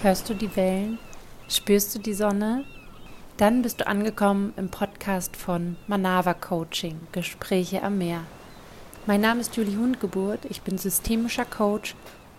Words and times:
Hörst 0.00 0.30
du 0.30 0.34
die 0.34 0.54
Wellen? 0.54 1.00
Spürst 1.48 1.92
du 1.92 1.98
die 1.98 2.14
Sonne? 2.14 2.64
Dann 3.36 3.62
bist 3.62 3.80
du 3.80 3.86
angekommen 3.88 4.54
im 4.56 4.68
Podcast 4.68 5.34
von 5.36 5.74
Manava 5.88 6.34
Coaching, 6.34 7.00
Gespräche 7.10 7.82
am 7.82 7.98
Meer. 7.98 8.20
Mein 9.06 9.22
Name 9.22 9.40
ist 9.40 9.56
Julie 9.56 9.76
Hundgeburt, 9.76 10.44
ich 10.48 10.62
bin 10.62 10.78
systemischer 10.78 11.44
Coach 11.44 11.96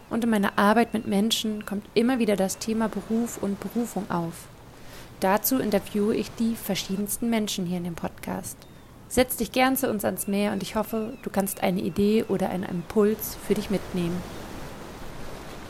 und 0.10 0.24
in 0.24 0.30
meiner 0.30 0.58
Arbeit 0.58 0.94
mit 0.94 1.06
Menschen 1.06 1.66
kommt 1.66 1.86
immer 1.96 2.18
wieder 2.18 2.38
das 2.38 2.60
Thema 2.60 2.88
Beruf 2.88 3.38
und 3.44 3.60
Berufung 3.60 4.10
auf. 4.10 4.48
Dazu 5.20 5.60
interviewe 5.60 6.16
ich 6.16 6.32
die 6.39 6.55
verschiedensten 6.55 7.30
Menschen 7.30 7.66
hier 7.66 7.80
in 7.80 7.84
dem 7.84 7.96
Podcast. 7.96 8.55
Setz 9.10 9.36
dich 9.36 9.52
gern 9.52 9.76
zu 9.76 9.89
uns 9.89 10.05
ans 10.05 10.28
Meer 10.28 10.54
und 10.54 10.64
ich 10.64 10.78
hoffe, 10.78 11.18
du 11.23 11.30
kannst 11.30 11.62
eine 11.62 11.82
Idee 11.82 12.23
oder 12.30 12.52
einen 12.52 12.64
Impuls 12.64 13.38
für 13.46 13.54
dich 13.54 13.70
mitnehmen. 13.70 14.16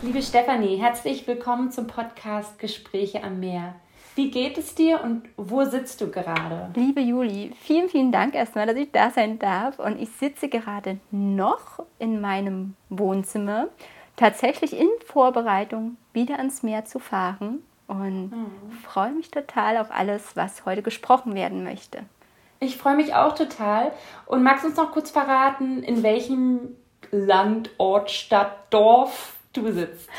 Liebe 0.02 0.22
Stefanie, 0.22 0.78
herzlich 0.78 1.28
willkommen 1.28 1.72
zum 1.72 1.86
Podcast 1.88 2.58
Gespräche 2.58 3.22
am 3.22 3.42
Meer. 3.42 3.76
Wie 4.16 4.32
geht 4.32 4.58
es 4.58 4.74
dir 4.74 5.04
und 5.04 5.24
wo 5.36 5.66
sitzt 5.66 6.00
du 6.00 6.10
gerade? 6.10 6.70
Liebe 6.74 7.02
Juli, 7.02 7.52
vielen, 7.60 7.90
vielen 7.90 8.14
Dank 8.14 8.34
erstmal, 8.34 8.66
dass 8.66 8.78
ich 8.78 8.94
da 8.94 9.12
sein 9.12 9.40
darf. 9.40 9.78
Und 9.78 10.02
ich 10.02 10.10
sitze 10.12 10.48
gerade 10.48 11.00
noch 11.12 11.84
in 12.00 12.22
meinem 12.22 12.78
Wohnzimmer, 12.88 13.68
tatsächlich 14.16 14.72
in 14.72 14.88
Vorbereitung, 15.06 15.98
wieder 16.14 16.38
ans 16.38 16.64
Meer 16.64 16.86
zu 16.86 17.00
fahren. 17.00 17.62
Und 17.88 18.30
mhm. 18.32 18.72
freue 18.82 19.12
mich 19.12 19.32
total 19.32 19.76
auf 19.76 19.92
alles, 19.92 20.38
was 20.38 20.64
heute 20.66 20.82
gesprochen 20.82 21.36
werden 21.36 21.66
möchte. 21.66 22.04
Ich 22.62 22.78
freue 22.78 22.96
mich 22.96 23.16
auch 23.16 23.36
total. 23.36 23.92
Und 24.28 24.44
magst 24.44 24.64
du 24.64 24.70
uns 24.70 24.78
noch 24.78 24.94
kurz 24.94 25.12
verraten, 25.12 25.84
in 25.84 26.04
welchem 26.04 26.78
Land, 27.12 27.72
Ort, 27.78 28.12
Stadt, 28.12 28.54
Dorf 28.70 29.36
du 29.64 29.74
sitzt? 29.74 30.10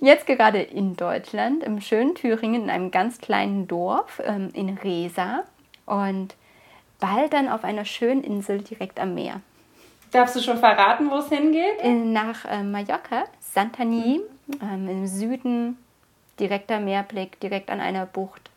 Jetzt 0.00 0.26
gerade 0.26 0.60
in 0.60 0.96
Deutschland, 0.96 1.62
im 1.62 1.80
schönen 1.80 2.14
Thüringen, 2.14 2.64
in 2.64 2.70
einem 2.70 2.90
ganz 2.90 3.18
kleinen 3.18 3.68
Dorf 3.68 4.20
ähm, 4.24 4.50
in 4.52 4.70
Resa 4.78 5.44
und 5.86 6.34
bald 7.00 7.32
dann 7.32 7.48
auf 7.48 7.64
einer 7.64 7.84
schönen 7.84 8.24
Insel 8.24 8.62
direkt 8.62 8.98
am 8.98 9.14
Meer. 9.14 9.40
Darfst 10.12 10.36
du 10.36 10.40
schon 10.40 10.58
verraten, 10.58 11.10
wo 11.10 11.16
es 11.16 11.28
hingeht? 11.28 11.80
In, 11.82 12.12
nach 12.12 12.44
äh, 12.44 12.62
Mallorca, 12.62 13.24
Santani, 13.40 14.20
mhm. 14.46 14.54
ähm, 14.62 14.88
im 14.88 15.06
Süden, 15.06 15.78
direkter 16.38 16.80
Meerblick, 16.80 17.38
direkt 17.40 17.70
an 17.70 17.80
einer 17.80 18.06
Bucht. 18.06 18.50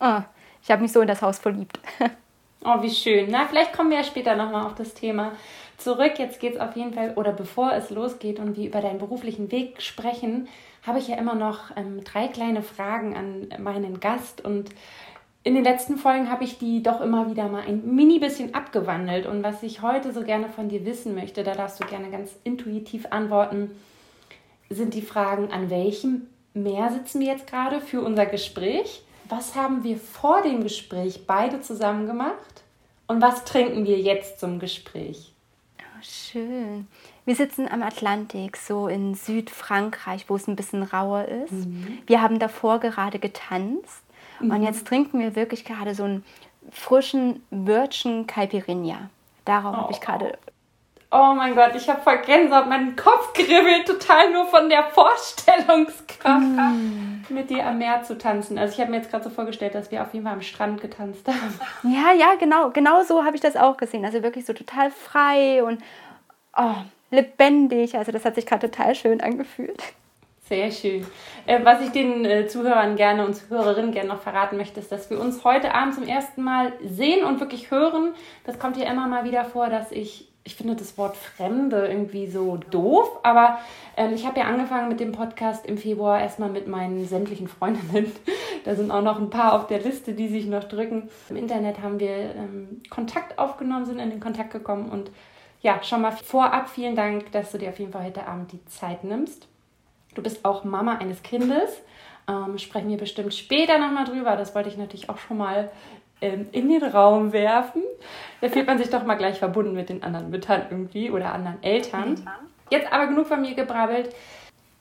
Oh, 0.00 0.20
ich 0.62 0.70
habe 0.70 0.82
mich 0.82 0.92
so 0.92 1.00
in 1.00 1.08
das 1.08 1.22
Haus 1.22 1.38
verliebt. 1.38 1.78
oh, 2.64 2.82
wie 2.82 2.90
schön. 2.90 3.28
Na, 3.30 3.46
vielleicht 3.48 3.72
kommen 3.72 3.90
wir 3.90 3.98
ja 3.98 4.04
später 4.04 4.34
nochmal 4.36 4.66
auf 4.66 4.74
das 4.74 4.94
Thema 4.94 5.32
zurück. 5.80 6.18
Jetzt 6.18 6.40
geht 6.40 6.54
es 6.54 6.60
auf 6.60 6.76
jeden 6.76 6.92
Fall, 6.92 7.14
oder 7.16 7.32
bevor 7.32 7.72
es 7.72 7.90
losgeht 7.90 8.38
und 8.38 8.56
wir 8.56 8.66
über 8.66 8.80
deinen 8.80 8.98
beruflichen 8.98 9.50
Weg 9.50 9.82
sprechen, 9.82 10.48
habe 10.86 10.98
ich 10.98 11.08
ja 11.08 11.16
immer 11.16 11.34
noch 11.34 11.76
ähm, 11.76 12.02
drei 12.04 12.28
kleine 12.28 12.62
Fragen 12.62 13.16
an 13.16 13.48
meinen 13.62 14.00
Gast. 14.00 14.44
Und 14.44 14.70
in 15.42 15.54
den 15.54 15.64
letzten 15.64 15.96
Folgen 15.96 16.30
habe 16.30 16.44
ich 16.44 16.58
die 16.58 16.82
doch 16.82 17.00
immer 17.00 17.30
wieder 17.30 17.48
mal 17.48 17.62
ein 17.62 17.94
mini 17.94 18.18
bisschen 18.18 18.54
abgewandelt. 18.54 19.26
Und 19.26 19.42
was 19.42 19.62
ich 19.62 19.82
heute 19.82 20.12
so 20.12 20.22
gerne 20.22 20.48
von 20.48 20.68
dir 20.68 20.84
wissen 20.84 21.14
möchte, 21.14 21.42
da 21.42 21.54
darfst 21.54 21.82
du 21.82 21.86
gerne 21.86 22.10
ganz 22.10 22.30
intuitiv 22.44 23.06
antworten, 23.10 23.70
sind 24.68 24.94
die 24.94 25.02
Fragen, 25.02 25.50
an 25.50 25.70
welchem 25.70 26.28
Meer 26.52 26.90
sitzen 26.90 27.20
wir 27.20 27.28
jetzt 27.28 27.46
gerade 27.46 27.80
für 27.80 28.02
unser 28.02 28.26
Gespräch? 28.26 29.02
Was 29.28 29.54
haben 29.54 29.84
wir 29.84 29.96
vor 29.96 30.42
dem 30.42 30.62
Gespräch 30.62 31.26
beide 31.26 31.60
zusammen 31.60 32.06
gemacht? 32.06 32.64
Und 33.06 33.22
was 33.22 33.44
trinken 33.44 33.86
wir 33.86 33.98
jetzt 33.98 34.40
zum 34.40 34.58
Gespräch? 34.58 35.29
Schön. 36.02 36.86
Wir 37.24 37.36
sitzen 37.36 37.68
am 37.68 37.82
Atlantik, 37.82 38.56
so 38.56 38.88
in 38.88 39.14
Südfrankreich, 39.14 40.28
wo 40.28 40.36
es 40.36 40.48
ein 40.48 40.56
bisschen 40.56 40.82
rauer 40.82 41.26
ist. 41.26 41.52
Mhm. 41.52 41.98
Wir 42.06 42.22
haben 42.22 42.38
davor 42.38 42.80
gerade 42.80 43.18
getanzt 43.18 44.02
mhm. 44.40 44.50
und 44.50 44.62
jetzt 44.62 44.86
trinken 44.86 45.20
wir 45.20 45.36
wirklich 45.36 45.64
gerade 45.64 45.94
so 45.94 46.04
einen 46.04 46.24
frischen 46.70 47.42
Wörtchen 47.50 48.26
Caipirinha. 48.26 49.10
Darauf 49.44 49.74
oh. 49.74 49.78
habe 49.82 49.92
ich 49.92 50.00
gerade 50.00 50.38
Oh 51.12 51.34
mein 51.34 51.56
Gott, 51.56 51.72
ich 51.74 51.88
habe 51.88 52.00
voll 52.02 52.18
Gänsehaut, 52.18 52.68
mein 52.68 52.94
Kopf 52.94 53.32
kribbelt 53.32 53.84
total 53.84 54.30
nur 54.32 54.46
von 54.46 54.68
der 54.68 54.84
Vorstellungskraft, 54.84 56.40
mm. 56.40 57.34
mit 57.34 57.50
dir 57.50 57.66
am 57.66 57.78
Meer 57.78 58.04
zu 58.04 58.16
tanzen. 58.16 58.56
Also 58.58 58.74
ich 58.74 58.80
habe 58.80 58.92
mir 58.92 58.98
jetzt 58.98 59.10
gerade 59.10 59.24
so 59.24 59.30
vorgestellt, 59.30 59.74
dass 59.74 59.90
wir 59.90 60.02
auf 60.02 60.14
jeden 60.14 60.24
Fall 60.24 60.34
am 60.34 60.42
Strand 60.42 60.80
getanzt 60.80 61.26
haben. 61.26 61.60
Ja, 61.82 62.12
ja, 62.12 62.36
genau, 62.38 62.70
genau 62.70 63.02
so 63.02 63.24
habe 63.24 63.34
ich 63.34 63.42
das 63.42 63.56
auch 63.56 63.76
gesehen. 63.76 64.04
Also 64.04 64.22
wirklich 64.22 64.46
so 64.46 64.52
total 64.52 64.92
frei 64.92 65.64
und 65.64 65.82
oh, 66.56 66.76
lebendig. 67.10 67.96
Also 67.96 68.12
das 68.12 68.24
hat 68.24 68.36
sich 68.36 68.46
gerade 68.46 68.70
total 68.70 68.94
schön 68.94 69.20
angefühlt. 69.20 69.82
Sehr 70.48 70.70
schön. 70.70 71.04
Äh, 71.46 71.64
was 71.64 71.80
ich 71.80 71.90
den 71.90 72.24
äh, 72.24 72.46
Zuhörern 72.46 72.94
gerne 72.94 73.24
und 73.24 73.34
Zuhörerinnen 73.34 73.90
gerne 73.90 74.10
noch 74.10 74.20
verraten 74.20 74.56
möchte, 74.56 74.78
ist, 74.78 74.92
dass 74.92 75.10
wir 75.10 75.20
uns 75.20 75.42
heute 75.42 75.74
Abend 75.74 75.94
zum 75.94 76.06
ersten 76.06 76.42
Mal 76.42 76.72
sehen 76.84 77.24
und 77.24 77.40
wirklich 77.40 77.72
hören. 77.72 78.14
Das 78.44 78.60
kommt 78.60 78.76
hier 78.76 78.86
immer 78.86 79.08
mal 79.08 79.24
wieder 79.24 79.44
vor, 79.44 79.68
dass 79.68 79.90
ich 79.90 80.29
ich 80.44 80.54
finde 80.54 80.74
das 80.74 80.96
Wort 80.96 81.16
Fremde 81.16 81.86
irgendwie 81.86 82.26
so 82.26 82.56
doof, 82.56 83.18
aber 83.22 83.58
ähm, 83.96 84.14
ich 84.14 84.26
habe 84.26 84.40
ja 84.40 84.46
angefangen 84.46 84.88
mit 84.88 84.98
dem 84.98 85.12
Podcast 85.12 85.66
im 85.66 85.76
Februar 85.76 86.20
erstmal 86.20 86.48
mit 86.48 86.66
meinen 86.66 87.06
sämtlichen 87.06 87.48
Freundinnen. 87.48 88.12
Da 88.64 88.74
sind 88.74 88.90
auch 88.90 89.00
noch 89.00 89.18
ein 89.18 89.30
paar 89.30 89.54
auf 89.54 89.68
der 89.68 89.80
Liste, 89.80 90.12
die 90.12 90.28
sich 90.28 90.44
noch 90.44 90.64
drücken. 90.64 91.08
Im 91.30 91.36
Internet 91.36 91.80
haben 91.80 91.98
wir 91.98 92.34
ähm, 92.34 92.82
Kontakt 92.90 93.38
aufgenommen, 93.38 93.86
sind 93.86 93.98
in 93.98 94.10
den 94.10 94.20
Kontakt 94.20 94.50
gekommen 94.50 94.90
und 94.90 95.10
ja, 95.62 95.82
schon 95.82 96.02
mal 96.02 96.12
vorab 96.12 96.68
vielen 96.68 96.94
Dank, 96.94 97.32
dass 97.32 97.52
du 97.52 97.58
dir 97.58 97.70
auf 97.70 97.78
jeden 97.78 97.92
Fall 97.92 98.04
heute 98.04 98.26
Abend 98.26 98.52
die 98.52 98.62
Zeit 98.66 99.02
nimmst. 99.02 99.48
Du 100.14 100.22
bist 100.22 100.44
auch 100.44 100.64
Mama 100.64 100.96
eines 100.96 101.22
Kindes. 101.22 101.80
Ähm, 102.28 102.58
sprechen 102.58 102.90
wir 102.90 102.98
bestimmt 102.98 103.34
später 103.34 103.78
nochmal 103.78 104.04
drüber. 104.04 104.36
Das 104.36 104.54
wollte 104.54 104.68
ich 104.68 104.76
natürlich 104.76 105.08
auch 105.08 105.18
schon 105.18 105.38
mal 105.38 105.70
in 106.20 106.68
den 106.68 106.82
Raum 106.82 107.32
werfen. 107.32 107.82
Da 108.40 108.48
fühlt 108.48 108.66
man 108.66 108.78
sich 108.78 108.90
doch 108.90 109.04
mal 109.04 109.16
gleich 109.16 109.38
verbunden 109.38 109.74
mit 109.74 109.88
den 109.88 110.02
anderen 110.02 110.30
Müttern 110.30 110.62
irgendwie 110.70 111.10
oder 111.10 111.32
anderen 111.32 111.62
Eltern. 111.62 112.28
Jetzt 112.70 112.92
aber 112.92 113.06
genug 113.06 113.26
von 113.26 113.40
mir 113.40 113.54
gebrabbelt. 113.54 114.14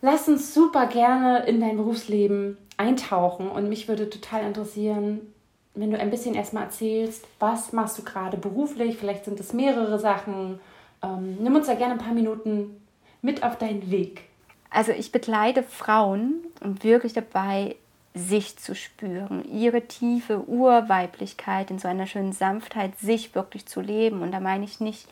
Lass 0.01 0.27
uns 0.27 0.53
super 0.53 0.87
gerne 0.87 1.45
in 1.45 1.59
dein 1.59 1.75
Berufsleben 1.75 2.57
eintauchen 2.77 3.49
und 3.49 3.67
mich 3.67 3.87
würde 3.87 4.09
total 4.09 4.43
interessieren, 4.43 5.33
wenn 5.75 5.91
du 5.91 5.99
ein 5.99 6.09
bisschen 6.09 6.35
erstmal 6.35 6.63
erzählst, 6.63 7.25
was 7.39 7.73
machst 7.73 7.97
du 7.97 8.03
gerade 8.03 8.37
beruflich? 8.37 8.97
Vielleicht 8.97 9.25
sind 9.25 9.39
es 9.39 9.53
mehrere 9.53 9.99
Sachen. 9.99 10.59
Ähm, 11.03 11.37
nimm 11.39 11.55
uns 11.55 11.67
da 11.67 11.75
gerne 11.75 11.93
ein 11.93 11.99
paar 11.99 12.13
Minuten 12.13 12.81
mit 13.21 13.43
auf 13.43 13.57
deinen 13.57 13.91
Weg. 13.91 14.23
Also 14.69 14.91
ich 14.91 15.11
begleite 15.11 15.63
Frauen 15.63 16.45
und 16.61 16.83
wirklich 16.83 17.13
dabei, 17.13 17.75
sich 18.13 18.57
zu 18.57 18.75
spüren, 18.75 19.43
ihre 19.51 19.87
tiefe 19.87 20.47
Urweiblichkeit 20.47 21.71
in 21.71 21.79
so 21.79 21.87
einer 21.87 22.07
schönen 22.07 22.33
Sanftheit, 22.33 22.97
sich 22.97 23.35
wirklich 23.35 23.65
zu 23.65 23.81
leben. 23.81 24.21
Und 24.21 24.31
da 24.31 24.39
meine 24.39 24.65
ich 24.65 24.79
nicht, 24.79 25.07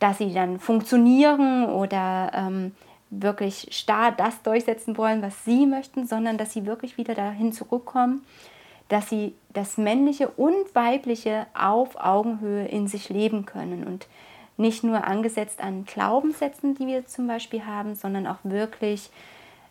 dass 0.00 0.18
sie 0.18 0.34
dann 0.34 0.58
funktionieren 0.58 1.66
oder 1.66 2.32
ähm, 2.34 2.72
wirklich 3.10 3.68
starr 3.70 4.12
das 4.12 4.42
durchsetzen 4.42 4.96
wollen, 4.96 5.22
was 5.22 5.44
sie 5.44 5.66
möchten, 5.66 6.06
sondern 6.06 6.36
dass 6.36 6.52
sie 6.52 6.66
wirklich 6.66 6.98
wieder 6.98 7.14
dahin 7.14 7.52
zurückkommen, 7.52 8.24
dass 8.88 9.08
sie 9.08 9.34
das 9.52 9.78
Männliche 9.78 10.28
und 10.28 10.74
Weibliche 10.74 11.46
auf 11.54 11.96
Augenhöhe 11.96 12.66
in 12.66 12.88
sich 12.88 13.08
leben 13.08 13.46
können 13.46 13.84
und 13.84 14.08
nicht 14.56 14.84
nur 14.84 15.04
angesetzt 15.04 15.60
an 15.60 15.84
Glaubenssätzen, 15.84 16.74
die 16.74 16.86
wir 16.86 17.06
zum 17.06 17.26
Beispiel 17.26 17.64
haben, 17.64 17.94
sondern 17.94 18.26
auch 18.26 18.38
wirklich 18.42 19.10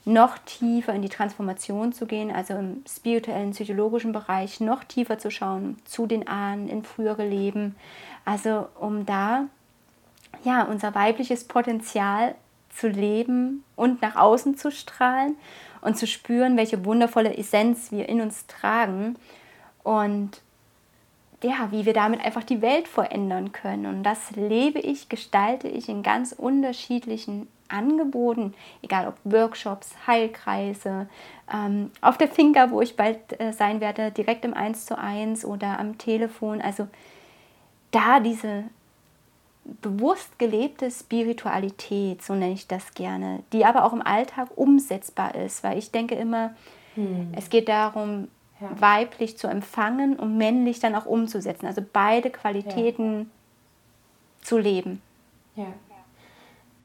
noch 0.06 0.38
tiefer 0.40 0.94
in 0.94 1.02
die 1.02 1.10
Transformation 1.10 1.94
zu 1.94 2.06
gehen, 2.06 2.32
also 2.32 2.56
im 2.56 2.84
spirituellen, 2.88 3.52
psychologischen 3.52 4.12
Bereich 4.12 4.60
noch 4.60 4.84
tiefer 4.84 5.18
zu 5.18 5.32
schauen 5.32 5.78
zu 5.86 6.08
den 6.08 6.28
Ahnen 6.28 6.68
in 6.68 6.84
frühere 6.84 7.26
Leben. 7.26 7.76
Also 8.26 8.68
um 8.80 9.06
da 9.06 9.46
ja 10.44 10.64
unser 10.64 10.94
weibliches 10.94 11.46
Potenzial 11.46 12.36
zu 12.70 12.88
leben 12.88 13.64
und 13.76 14.02
nach 14.02 14.16
außen 14.16 14.58
zu 14.58 14.72
strahlen 14.72 15.38
und 15.82 15.98
zu 15.98 16.08
spüren, 16.08 16.58
welche 16.58 16.84
wundervolle 16.86 17.38
Essenz 17.38 17.92
wir 17.92 18.10
in 18.10 18.20
uns 18.20 18.48
tragen 18.48 19.16
und 19.84 20.42
ja, 21.44 21.72
wie 21.72 21.86
wir 21.86 21.94
damit 21.94 22.24
einfach 22.24 22.44
die 22.44 22.62
Welt 22.62 22.88
verändern 22.88 23.52
können. 23.52 23.86
Und 23.86 24.04
das 24.04 24.32
lebe 24.32 24.80
ich, 24.80 25.10
gestalte 25.10 25.68
ich 25.68 25.90
in 25.90 26.02
ganz 26.02 26.32
unterschiedlichen 26.32 27.48
angeboten, 27.70 28.54
egal 28.82 29.08
ob 29.08 29.16
Workshops, 29.24 29.96
Heilkreise, 30.08 31.08
ähm, 31.52 31.92
auf 32.02 32.18
der 32.18 32.28
Finca, 32.28 32.72
wo 32.72 32.82
ich 32.82 32.96
bald 32.96 33.40
äh, 33.40 33.52
sein 33.52 33.82
werde, 33.82 34.12
direkt 34.12 34.46
im 34.46 34.54
1 34.54 34.86
zu 34.86 34.98
1 34.98 35.46
oder 35.46 35.80
am 35.80 35.98
Telefon. 35.98 36.62
Also 36.62 36.88
da 37.92 38.20
diese 38.20 38.66
bewusst 39.82 40.38
gelebte 40.40 40.92
Spiritualität, 40.92 42.22
so 42.22 42.34
nenne 42.34 42.54
ich 42.54 42.68
das 42.68 42.94
gerne, 42.94 43.44
die 43.54 43.66
aber 43.66 43.86
auch 43.86 43.94
im 43.94 44.02
Alltag 44.02 44.50
umsetzbar 44.56 45.36
ist, 45.36 45.64
weil 45.64 45.78
ich 45.78 45.92
denke 45.92 46.16
immer, 46.16 46.54
hm. 46.96 47.32
es 47.36 47.50
geht 47.50 47.70
darum, 47.70 48.28
ja. 48.60 48.70
weiblich 48.80 49.38
zu 49.38 49.48
empfangen 49.48 50.18
und 50.18 50.38
männlich 50.38 50.80
dann 50.80 50.96
auch 50.96 51.06
umzusetzen, 51.06 51.66
also 51.66 51.82
beide 51.94 52.30
Qualitäten 52.30 53.20
ja. 53.20 53.26
zu 54.42 54.58
leben. 54.58 55.02
Ja. 55.56 55.68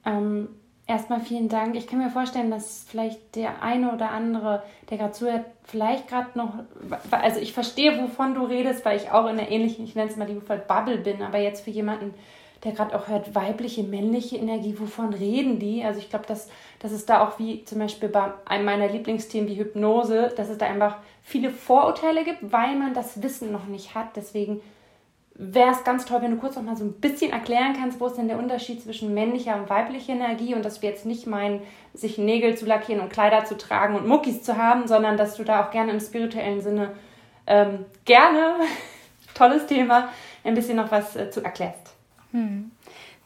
Ähm, 0.04 0.48
Erstmal 0.88 1.20
vielen 1.20 1.50
Dank. 1.50 1.76
Ich 1.76 1.86
kann 1.86 1.98
mir 1.98 2.08
vorstellen, 2.08 2.50
dass 2.50 2.86
vielleicht 2.88 3.36
der 3.36 3.62
eine 3.62 3.92
oder 3.92 4.10
andere, 4.10 4.62
der 4.88 4.96
gerade 4.96 5.12
zuhört, 5.12 5.44
vielleicht 5.64 6.08
gerade 6.08 6.30
noch, 6.34 6.54
also 7.10 7.40
ich 7.40 7.52
verstehe, 7.52 8.00
wovon 8.00 8.34
du 8.34 8.44
redest, 8.44 8.86
weil 8.86 8.96
ich 8.96 9.10
auch 9.10 9.24
in 9.24 9.38
einer 9.38 9.50
ähnlichen, 9.50 9.84
ich 9.84 9.94
nenne 9.94 10.10
es 10.10 10.16
mal 10.16 10.26
liebevoll 10.26 10.62
Bubble 10.66 10.96
bin, 10.96 11.20
aber 11.20 11.36
jetzt 11.36 11.62
für 11.62 11.70
jemanden, 11.70 12.14
der 12.64 12.72
gerade 12.72 12.98
auch 12.98 13.06
hört, 13.06 13.34
weibliche, 13.34 13.82
männliche 13.82 14.38
Energie, 14.38 14.76
wovon 14.78 15.12
reden 15.12 15.58
die? 15.58 15.84
Also 15.84 15.98
ich 16.00 16.08
glaube, 16.08 16.24
dass, 16.26 16.48
dass 16.78 16.90
es 16.90 17.04
da 17.04 17.20
auch 17.22 17.38
wie 17.38 17.66
zum 17.66 17.80
Beispiel 17.80 18.08
bei 18.08 18.32
einem 18.46 18.64
meiner 18.64 18.88
Lieblingsthemen 18.88 19.46
wie 19.46 19.58
Hypnose, 19.58 20.32
dass 20.38 20.48
es 20.48 20.56
da 20.56 20.64
einfach 20.64 20.96
viele 21.22 21.50
Vorurteile 21.50 22.24
gibt, 22.24 22.50
weil 22.50 22.76
man 22.76 22.94
das 22.94 23.22
Wissen 23.22 23.52
noch 23.52 23.66
nicht 23.66 23.94
hat. 23.94 24.16
Deswegen 24.16 24.62
wäre 25.38 25.70
es 25.70 25.84
ganz 25.84 26.04
toll, 26.04 26.20
wenn 26.20 26.32
du 26.32 26.36
kurz 26.36 26.56
noch 26.56 26.64
mal 26.64 26.76
so 26.76 26.84
ein 26.84 26.94
bisschen 26.94 27.30
erklären 27.30 27.74
kannst, 27.78 28.00
wo 28.00 28.06
ist 28.06 28.16
denn 28.16 28.26
der 28.26 28.40
Unterschied 28.40 28.82
zwischen 28.82 29.14
männlicher 29.14 29.54
und 29.54 29.70
weiblicher 29.70 30.12
Energie 30.12 30.54
und 30.54 30.64
dass 30.64 30.82
wir 30.82 30.90
jetzt 30.90 31.06
nicht 31.06 31.28
meinen, 31.28 31.62
sich 31.94 32.18
Nägel 32.18 32.56
zu 32.56 32.66
lackieren 32.66 33.00
und 33.00 33.12
Kleider 33.12 33.44
zu 33.44 33.56
tragen 33.56 33.94
und 33.94 34.08
Muckis 34.08 34.42
zu 34.42 34.56
haben, 34.56 34.88
sondern 34.88 35.16
dass 35.16 35.36
du 35.36 35.44
da 35.44 35.64
auch 35.64 35.70
gerne 35.70 35.92
im 35.92 36.00
spirituellen 36.00 36.60
Sinne 36.60 36.90
ähm, 37.46 37.86
gerne, 38.04 38.56
tolles 39.34 39.66
Thema, 39.66 40.08
ein 40.42 40.54
bisschen 40.54 40.76
noch 40.76 40.90
was 40.90 41.14
äh, 41.14 41.30
zu 41.30 41.42
erklärst. 41.42 41.94
Hm. 42.32 42.72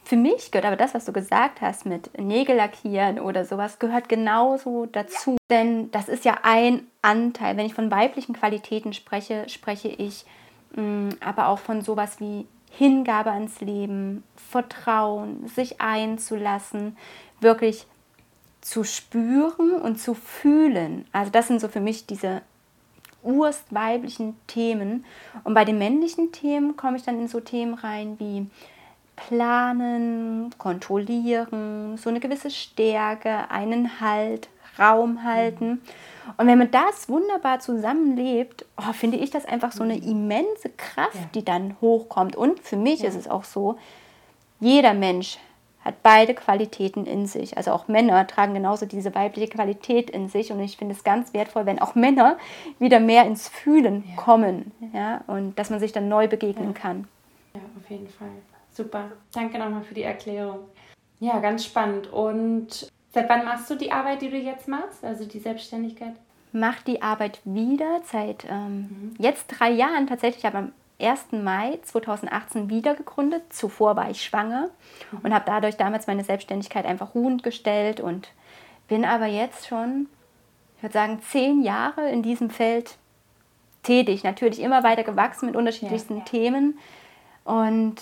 Für 0.05 0.17
mich 0.17 0.51
gehört 0.51 0.67
aber 0.67 0.77
das, 0.77 0.93
was 0.93 1.07
du 1.07 1.13
gesagt 1.13 1.63
hast 1.63 1.87
mit 1.87 2.19
Nägel 2.19 2.57
lackieren 2.57 3.21
oder 3.21 3.47
sowas, 3.47 3.79
gehört 3.79 4.11
genauso 4.11 4.85
dazu. 4.85 5.37
Denn 5.49 5.91
das 5.93 6.11
ist 6.11 6.27
ja 6.27 6.39
ein 6.43 6.87
Anteil. 7.01 7.57
Wenn 7.57 7.65
ich 7.65 7.73
von 7.73 7.91
weiblichen 7.91 8.35
Qualitäten 8.35 8.93
spreche, 8.93 9.49
spreche 9.49 9.89
ich 9.89 10.27
aber 11.21 11.49
auch 11.49 11.59
von 11.59 11.83
sowas 11.83 12.21
wie 12.21 12.47
Hingabe 12.71 13.31
ans 13.31 13.61
Leben, 13.61 14.25
Vertrauen, 14.35 15.47
sich 15.47 15.81
einzulassen, 15.81 16.97
wirklich 17.41 17.87
zu 18.63 18.85
spüren 18.85 19.75
und 19.75 20.01
zu 20.01 20.15
fühlen. 20.15 21.05
Also 21.13 21.31
das 21.31 21.49
sind 21.49 21.61
so 21.61 21.69
für 21.69 21.81
mich 21.81 22.07
diese 22.07 22.43
urst 23.23 23.73
weiblichen 23.75 24.37
Themen. 24.47 25.05
Und 25.45 25.55
bei 25.55 25.65
den 25.65 25.79
männlichen 25.79 26.33
Themen 26.33 26.77
komme 26.77 26.97
ich 26.97 27.03
dann 27.03 27.21
in 27.21 27.29
so 27.29 27.41
Themen 27.41 27.75
rein 27.75 28.19
wie 28.19 28.47
planen, 29.17 30.55
kontrollieren, 30.59 31.97
so 31.97 32.09
eine 32.09 32.21
gewisse 32.21 32.51
Stärke, 32.51 33.51
einen 33.51 34.01
Halt, 34.01 34.49
Raum 34.79 35.25
halten. 35.25 35.83
Und 36.37 36.47
wenn 36.47 36.59
man 36.59 36.71
das 36.71 37.09
wunderbar 37.09 37.61
zusammenlebt, 37.61 38.65
oh, 38.77 38.93
finde 38.93 39.17
ich 39.17 39.31
das 39.31 39.45
einfach 39.45 39.73
so 39.73 39.83
eine 39.83 39.99
immense 39.99 40.71
Kraft, 40.77 41.15
ja. 41.15 41.29
die 41.35 41.45
dann 41.45 41.77
hochkommt. 41.81 42.37
Und 42.37 42.61
für 42.61 42.77
mich 42.77 43.01
ja. 43.01 43.09
ist 43.09 43.17
es 43.17 43.29
auch 43.29 43.45
so, 43.45 43.77
jeder 44.61 44.95
Mensch 44.95 45.39
hat 45.85 46.03
beide 46.03 46.35
Qualitäten 46.35 47.07
in 47.07 47.27
sich. 47.27 47.57
Also 47.57 47.73
auch 47.73 47.89
Männer 47.89 48.25
tragen 48.27 48.55
genauso 48.55 48.87
diese 48.87 49.15
weibliche 49.15 49.49
Qualität 49.49 50.11
in 50.11 50.29
sich. 50.29 50.53
Und 50.53 50.61
ich 50.61 50.77
finde 50.77 50.95
es 50.95 51.03
ganz 51.03 51.35
wertvoll, 51.35 51.67
wenn 51.67 51.81
auch 51.81 51.97
Männer 51.97 52.39
wieder 52.79 53.01
mehr 53.01 53.27
ins 53.27 53.49
Fühlen 53.49 54.05
ja. 54.09 54.17
kommen. 54.17 54.71
Ja? 54.93 55.23
Und 55.27 55.59
dass 55.59 55.71
man 55.71 55.81
sich 55.81 55.93
dann 55.93 56.09
neu 56.09 56.29
begegnen 56.29 56.73
kann. 56.75 57.09
Ja, 57.55 57.61
auf 57.77 57.91
jeden 57.91 58.09
Fall. 58.09 58.29
Super. 58.73 59.11
Danke 59.33 59.59
nochmal 59.59 59.83
für 59.83 59.95
die 59.95 60.05
Erklärung. 60.05 60.61
Ja, 61.19 61.39
ganz 61.41 61.65
spannend. 61.65 62.13
Und 62.13 62.92
Seit 63.13 63.29
wann 63.29 63.45
machst 63.45 63.69
du 63.69 63.75
die 63.75 63.93
Arbeit, 63.93 64.23
die 64.23 64.31
du 64.31 64.39
jetzt 64.39 64.69
machst, 64.69 65.05
also 65.05 65.25
die 65.25 65.39
Selbstständigkeit? 65.39 66.15
Mach 66.53 66.83
die 66.83 67.03
Arbeit 67.03 67.41
wieder 67.45 68.01
seit 68.05 68.45
ähm, 68.49 68.79
mhm. 68.79 69.15
jetzt 69.19 69.47
drei 69.49 69.71
Jahren. 69.71 70.07
Tatsächlich 70.07 70.45
habe 70.45 70.59
am 70.59 70.73
1. 71.01 71.33
Mai 71.33 71.79
2018 71.83 72.71
wieder 72.71 72.95
gegründet. 72.95 73.53
Zuvor 73.53 73.97
war 73.97 74.11
ich 74.11 74.25
schwanger 74.25 74.71
mhm. 75.11 75.19
und 75.23 75.35
habe 75.35 75.45
dadurch 75.47 75.77
damals 75.77 76.07
meine 76.07 76.25
Selbstständigkeit 76.25 76.87
einfach 76.87 77.15
ruhend 77.15 77.43
gestellt 77.43 78.01
und 78.01 78.29
bin 78.89 79.05
aber 79.05 79.27
jetzt 79.27 79.67
schon, 79.67 80.09
ich 80.77 80.83
würde 80.83 80.93
sagen, 80.95 81.21
zehn 81.23 81.63
Jahre 81.63 82.09
in 82.11 82.23
diesem 82.23 82.51
Feld 82.51 82.97
tätig. 83.83 84.25
Natürlich 84.25 84.61
immer 84.61 84.83
weiter 84.83 85.05
gewachsen 85.05 85.47
mit 85.47 85.57
unterschiedlichsten 85.57 86.19
ja. 86.19 86.25
Themen 86.25 86.79
und 87.45 87.97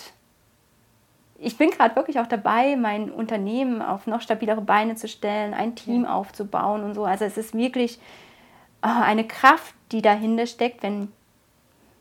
ich 1.41 1.57
bin 1.57 1.71
gerade 1.71 1.95
wirklich 1.95 2.19
auch 2.19 2.27
dabei, 2.27 2.75
mein 2.75 3.11
Unternehmen 3.11 3.81
auf 3.81 4.05
noch 4.05 4.21
stabilere 4.21 4.61
Beine 4.61 4.95
zu 4.95 5.07
stellen, 5.07 5.53
ein 5.53 5.75
Team 5.75 6.03
ja. 6.03 6.13
aufzubauen 6.13 6.83
und 6.83 6.93
so. 6.93 7.03
Also 7.03 7.25
es 7.25 7.35
ist 7.35 7.55
wirklich 7.55 7.99
oh, 8.83 9.01
eine 9.01 9.25
Kraft, 9.25 9.73
die 9.91 10.03
dahinter 10.03 10.45
steckt, 10.45 10.83
wenn 10.83 11.11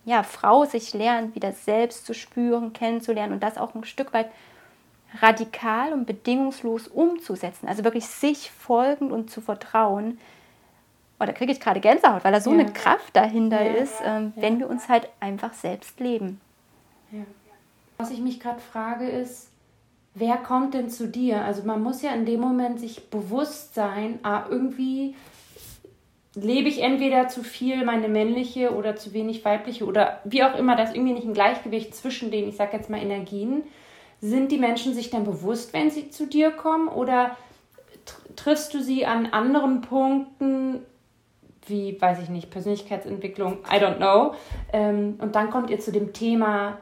ja, 0.04 0.22
Frau 0.22 0.64
sich 0.64 0.92
lernt, 0.92 1.34
wieder 1.34 1.52
selbst 1.52 2.04
zu 2.04 2.14
spüren, 2.14 2.72
kennenzulernen 2.72 3.32
und 3.32 3.42
das 3.42 3.56
auch 3.56 3.74
ein 3.74 3.84
Stück 3.84 4.12
weit 4.12 4.30
radikal 5.20 5.92
und 5.92 6.06
bedingungslos 6.06 6.88
umzusetzen. 6.88 7.66
Also 7.66 7.82
wirklich 7.82 8.06
sich 8.06 8.50
folgend 8.50 9.10
und 9.10 9.30
zu 9.30 9.40
vertrauen. 9.40 10.18
Oh, 11.18 11.24
da 11.24 11.32
kriege 11.32 11.52
ich 11.52 11.60
gerade 11.60 11.80
Gänsehaut, 11.80 12.24
weil 12.24 12.32
da 12.32 12.40
so 12.40 12.52
ja. 12.52 12.60
eine 12.60 12.72
Kraft 12.72 13.14
dahinter 13.16 13.62
ja, 13.62 13.72
ist, 13.72 14.00
ähm, 14.04 14.32
wenn 14.36 14.58
wir 14.58 14.68
uns 14.68 14.88
halt 14.88 15.08
einfach 15.18 15.54
selbst 15.54 15.98
leben. 15.98 16.40
Ja. 17.10 17.24
Was 18.00 18.10
ich 18.10 18.20
mich 18.20 18.40
gerade 18.40 18.60
frage 18.60 19.06
ist, 19.06 19.50
wer 20.14 20.38
kommt 20.38 20.72
denn 20.72 20.88
zu 20.88 21.06
dir? 21.06 21.44
Also 21.44 21.64
man 21.64 21.82
muss 21.82 22.00
ja 22.00 22.14
in 22.14 22.24
dem 22.24 22.40
Moment 22.40 22.80
sich 22.80 23.10
bewusst 23.10 23.74
sein, 23.74 24.18
ah, 24.22 24.44
irgendwie 24.48 25.14
lebe 26.34 26.70
ich 26.70 26.82
entweder 26.82 27.28
zu 27.28 27.42
viel 27.42 27.84
meine 27.84 28.08
männliche 28.08 28.74
oder 28.74 28.96
zu 28.96 29.12
wenig 29.12 29.44
weibliche 29.44 29.84
oder 29.84 30.20
wie 30.24 30.42
auch 30.42 30.56
immer, 30.56 30.76
das 30.76 30.94
irgendwie 30.94 31.12
nicht 31.12 31.26
ein 31.26 31.34
Gleichgewicht 31.34 31.94
zwischen 31.94 32.30
den, 32.30 32.48
ich 32.48 32.56
sag 32.56 32.72
jetzt 32.72 32.88
mal, 32.88 33.02
Energien. 33.02 33.64
Sind 34.22 34.50
die 34.50 34.58
Menschen 34.58 34.94
sich 34.94 35.10
dann 35.10 35.24
bewusst, 35.24 35.74
wenn 35.74 35.90
sie 35.90 36.08
zu 36.08 36.26
dir 36.26 36.52
kommen 36.52 36.88
oder 36.88 37.36
triffst 38.34 38.72
du 38.72 38.80
sie 38.80 39.04
an 39.04 39.26
anderen 39.26 39.82
Punkten, 39.82 40.80
wie, 41.66 42.00
weiß 42.00 42.22
ich 42.22 42.30
nicht, 42.30 42.50
Persönlichkeitsentwicklung, 42.50 43.58
I 43.70 43.76
don't 43.76 43.96
know. 43.96 44.34
Ähm, 44.72 45.18
und 45.20 45.34
dann 45.34 45.50
kommt 45.50 45.68
ihr 45.68 45.80
zu 45.80 45.92
dem 45.92 46.14
Thema 46.14 46.78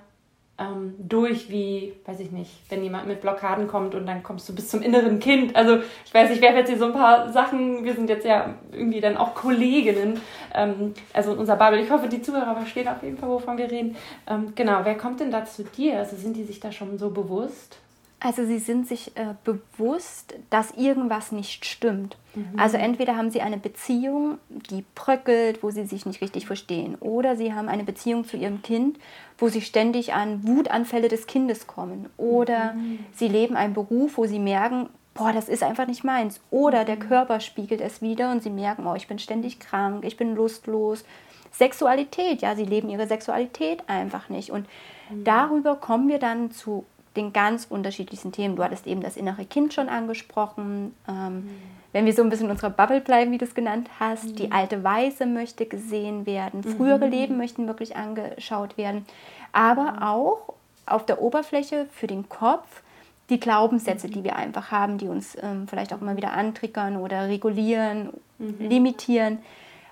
ähm, 0.59 0.95
durch, 0.99 1.51
wie, 1.51 1.95
weiß 2.05 2.21
ich 2.21 2.33
nicht, 2.33 2.51
wenn 2.69 2.83
jemand 2.83 3.07
mit 3.07 3.21
Blockaden 3.21 3.69
kommt 3.69 3.95
und 3.95 4.07
dann 4.07 4.23
kommst 4.23 4.49
du 4.49 4.55
bis 4.55 4.69
zum 4.69 4.83
inneren 4.83 5.21
Kind. 5.21 5.55
Also 5.55 5.79
ich 6.05 6.13
weiß, 6.13 6.31
ich 6.31 6.41
werfe 6.41 6.59
jetzt 6.59 6.69
hier 6.69 6.79
so 6.79 6.87
ein 6.87 6.93
paar 6.93 7.33
Sachen, 7.33 7.85
wir 7.85 7.95
sind 7.95 8.11
jetzt 8.11 8.25
ja 8.25 8.55
irgendwie 8.73 9.01
dann 9.01 9.17
auch 9.17 9.35
Kolleginnen, 9.35 10.21
ähm, 10.55 10.95
also 11.13 11.33
in 11.33 11.39
unserer 11.39 11.57
Bubble. 11.57 11.81
Ich 11.81 11.91
hoffe, 11.91 12.09
die 12.09 12.23
Zuhörer 12.23 12.57
verstehen 12.57 12.89
auf 12.89 13.03
jeden 13.03 13.19
Fall, 13.19 13.29
wovon 13.29 13.57
wir 13.57 13.71
reden. 13.71 13.97
Ähm, 14.27 14.53
genau, 14.55 14.81
wer 14.83 14.97
kommt 14.97 15.21
denn 15.21 15.31
da 15.31 15.45
zu 15.45 15.65
dir? 15.65 15.99
Also 15.99 16.17
sind 16.17 16.37
die 16.37 16.45
sich 16.45 16.61
da 16.61 16.73
schon 16.73 16.99
so 16.99 17.11
bewusst? 17.11 17.79
Also 18.21 18.45
sie 18.45 18.59
sind 18.59 18.89
sich 18.89 19.17
äh, 19.17 19.35
bewusst, 19.45 20.35
dass 20.51 20.73
irgendwas 20.73 21.31
nicht 21.31 21.65
stimmt. 21.65 22.17
Mhm. 22.35 22.59
Also 22.59 22.77
entweder 22.77 23.17
haben 23.17 23.31
sie 23.31 23.43
eine 23.43 23.59
Beziehung, 23.59 24.39
die 24.49 24.85
bröckelt, 24.97 25.63
wo 25.63 25.71
sie 25.71 25.85
sich 25.85 26.05
nicht 26.05 26.21
richtig 26.21 26.47
verstehen, 26.47 26.97
oder 26.97 27.37
sie 27.37 27.55
haben 27.55 27.69
eine 27.69 27.85
Beziehung 27.85 28.25
zu 28.25 28.37
ihrem 28.37 28.61
Kind, 28.63 28.99
wo 29.39 29.49
sie 29.49 29.61
ständig 29.61 30.15
an 30.15 30.47
Wutanfälle 30.47 31.09
des 31.09 31.29
Kindes 31.29 31.69
kommen, 31.69 32.09
oder 32.17 32.75
mhm. 32.75 32.99
sie 33.13 33.29
leben 33.29 33.55
einen 33.55 33.75
Beruf, 33.75 34.17
wo 34.19 34.27
sie 34.27 34.41
merken, 34.41 34.89
boah, 35.15 35.33
das 35.33 35.49
ist 35.49 35.63
einfach 35.63 35.87
nicht 35.87 36.03
meins, 36.03 36.41
oder 36.51 36.85
der 36.85 36.97
mhm. 36.97 37.09
Körper 37.09 37.39
spiegelt 37.39 37.81
es 37.81 38.03
wieder 38.03 38.33
und 38.33 38.43
sie 38.43 38.51
merken, 38.51 38.85
oh, 38.89 38.97
ich 38.97 39.07
bin 39.07 39.21
ständig 39.21 39.61
krank, 39.61 40.05
ich 40.05 40.17
bin 40.17 40.35
lustlos. 40.35 41.05
Sexualität, 41.53 42.43
ja, 42.43 42.57
sie 42.57 42.65
leben 42.65 42.89
ihre 42.89 43.07
Sexualität 43.07 43.89
einfach 43.89 44.29
nicht 44.29 44.51
und 44.51 44.67
mhm. 45.09 45.23
darüber 45.23 45.77
kommen 45.77 46.09
wir 46.09 46.19
dann 46.19 46.51
zu 46.51 46.85
den 47.17 47.33
ganz 47.33 47.67
unterschiedlichsten 47.69 48.33
Themen. 48.33 48.57
Du 48.57 48.65
hattest 48.65 48.87
eben 48.87 49.01
das 49.01 49.17
innere 49.17 49.45
Kind 49.45 49.75
schon 49.75 49.89
angesprochen. 49.89 50.95
Ähm, 51.09 51.35
mhm. 51.35 51.51
Wenn 51.93 52.05
wir 52.07 52.13
so 52.13 52.23
ein 52.23 52.29
bisschen 52.29 52.47
in 52.47 52.53
unserer 52.53 52.71
Bubble 52.71 53.01
bleiben, 53.01 53.33
wie 53.33 53.39
du 53.39 53.45
es 53.45 53.55
genannt 53.55 53.89
hast, 53.99 54.25
mhm. 54.25 54.37
die 54.37 54.53
alte 54.53 54.85
Weise 54.85 55.27
möchte 55.27 55.67
gesehen 55.67 56.27
werden, 56.27 56.63
frühere 56.63 57.07
mhm. 57.07 57.13
Leben 57.13 57.37
möchten 57.37 57.67
wirklich 57.67 57.97
angeschaut 57.97 58.77
werden, 58.77 59.07
aber 59.53 59.93
mhm. 59.93 60.03
auch 60.03 60.55
auf 60.87 61.07
der 61.07 61.21
Oberfläche 61.21 61.87
für 61.93 62.07
den 62.07 62.29
Kopf 62.29 62.83
die 63.31 63.41
Glaubenssätze, 63.41 64.09
die 64.09 64.25
wir 64.25 64.37
einfach 64.37 64.71
haben, 64.71 64.97
die 64.97 65.09
uns 65.09 65.37
ähm, 65.43 65.69
vielleicht 65.69 65.93
auch 65.93 66.01
immer 66.01 66.17
wieder 66.17 66.33
antriggern 66.33 66.97
oder 66.97 67.29
regulieren, 67.29 68.11
mhm. 68.39 68.57
limitieren. 68.59 69.39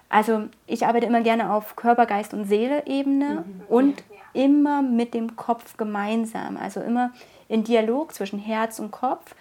Also 0.08 0.44
ich 0.66 0.86
arbeite 0.86 1.06
immer 1.06 1.20
gerne 1.20 1.52
auf 1.52 1.76
Körper, 1.76 2.06
Geist 2.06 2.32
und 2.32 2.46
Seele-Ebene 2.46 3.44
mhm. 3.46 3.62
und 3.68 4.04
immer 4.36 4.82
mit 4.82 5.14
dem 5.14 5.36
Kopf 5.36 5.76
gemeinsam, 5.76 6.56
also 6.56 6.80
immer 6.80 7.12
in 7.48 7.64
Dialog 7.64 8.14
zwischen 8.14 8.38
Herz 8.38 8.78
und 8.78 8.90
Kopf, 8.90 9.34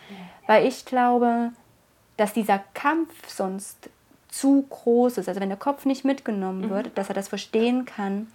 weil 0.48 0.66
ich 0.66 0.86
glaube, 0.86 1.52
dass 2.18 2.34
dieser 2.34 2.60
Kampf 2.74 3.10
sonst 3.28 3.90
zu 4.30 4.66
groß 4.70 5.18
ist. 5.18 5.30
Also 5.30 5.42
wenn 5.42 5.50
der 5.50 5.58
Kopf 5.58 5.86
nicht 5.86 6.06
mitgenommen 6.06 6.66
mhm. 6.66 6.70
wird, 6.70 6.98
dass 6.98 7.10
er 7.10 7.16
das 7.16 7.28
verstehen 7.28 7.86
kann, 7.86 8.28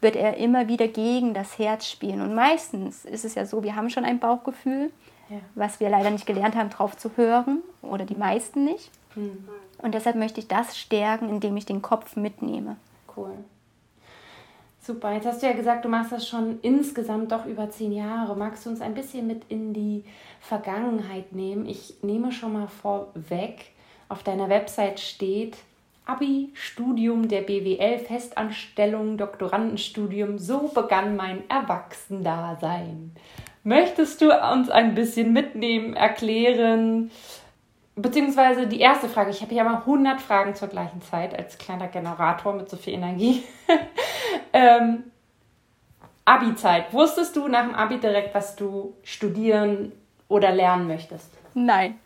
wird 0.00 0.16
er 0.16 0.36
immer 0.36 0.68
wieder 0.68 0.88
gegen 0.88 1.34
das 1.34 1.58
Herz 1.58 1.86
spielen. 1.86 2.20
Und 2.20 2.34
meistens 2.34 3.04
ist 3.04 3.24
es 3.24 3.34
ja 3.34 3.46
so, 3.46 3.62
wir 3.62 3.74
haben 3.74 3.90
schon 3.90 4.04
ein 4.04 4.18
Bauchgefühl, 4.18 4.90
ja. 5.30 5.38
was 5.54 5.80
wir 5.80 5.88
leider 5.88 6.10
nicht 6.10 6.26
gelernt 6.26 6.54
haben, 6.54 6.70
drauf 6.70 6.96
zu 6.96 7.10
hören, 7.16 7.62
oder 7.82 8.04
die 8.04 8.14
meisten 8.14 8.64
nicht. 8.64 8.90
Mhm. 9.14 9.48
Und 9.78 9.94
deshalb 9.94 10.16
möchte 10.16 10.40
ich 10.40 10.48
das 10.48 10.78
stärken, 10.78 11.28
indem 11.28 11.56
ich 11.56 11.66
den 11.66 11.82
Kopf 11.82 12.16
mitnehme. 12.16 12.76
Cool. 13.16 13.32
Super. 14.86 15.14
Jetzt 15.14 15.26
hast 15.26 15.42
du 15.42 15.48
ja 15.48 15.52
gesagt, 15.52 15.84
du 15.84 15.88
machst 15.88 16.12
das 16.12 16.28
schon 16.28 16.60
insgesamt 16.62 17.32
doch 17.32 17.44
über 17.44 17.68
zehn 17.70 17.90
Jahre. 17.90 18.36
Magst 18.36 18.64
du 18.64 18.70
uns 18.70 18.80
ein 18.80 18.94
bisschen 18.94 19.26
mit 19.26 19.42
in 19.48 19.72
die 19.72 20.04
Vergangenheit 20.38 21.32
nehmen? 21.32 21.66
Ich 21.66 21.94
nehme 22.02 22.30
schon 22.30 22.52
mal 22.52 22.68
vorweg, 22.68 23.72
auf 24.08 24.22
deiner 24.22 24.48
Website 24.48 25.00
steht 25.00 25.56
Abi, 26.04 26.50
Studium 26.54 27.26
der 27.26 27.40
BWL, 27.40 27.98
Festanstellung, 27.98 29.16
Doktorandenstudium. 29.16 30.38
So 30.38 30.70
begann 30.72 31.16
mein 31.16 31.42
Erwachsendasein. 31.50 33.10
Möchtest 33.64 34.20
du 34.20 34.30
uns 34.30 34.70
ein 34.70 34.94
bisschen 34.94 35.32
mitnehmen, 35.32 35.94
erklären? 35.94 37.10
Beziehungsweise 37.98 38.66
die 38.66 38.80
erste 38.80 39.08
Frage, 39.08 39.30
ich 39.30 39.40
habe 39.40 39.54
ja 39.54 39.64
mal 39.64 39.76
100 39.76 40.20
Fragen 40.20 40.54
zur 40.54 40.68
gleichen 40.68 41.00
Zeit 41.00 41.36
als 41.36 41.56
kleiner 41.56 41.88
Generator 41.88 42.52
mit 42.52 42.68
so 42.68 42.76
viel 42.76 42.92
Energie. 42.92 43.42
ähm, 44.52 45.04
Abi-Zeit. 46.26 46.92
Wusstest 46.92 47.36
du 47.36 47.48
nach 47.48 47.64
dem 47.64 47.74
Abi 47.74 47.98
direkt, 47.98 48.34
was 48.34 48.54
du 48.54 48.94
studieren 49.02 49.92
oder 50.28 50.52
lernen 50.52 50.88
möchtest? 50.88 51.30
Nein, 51.54 51.98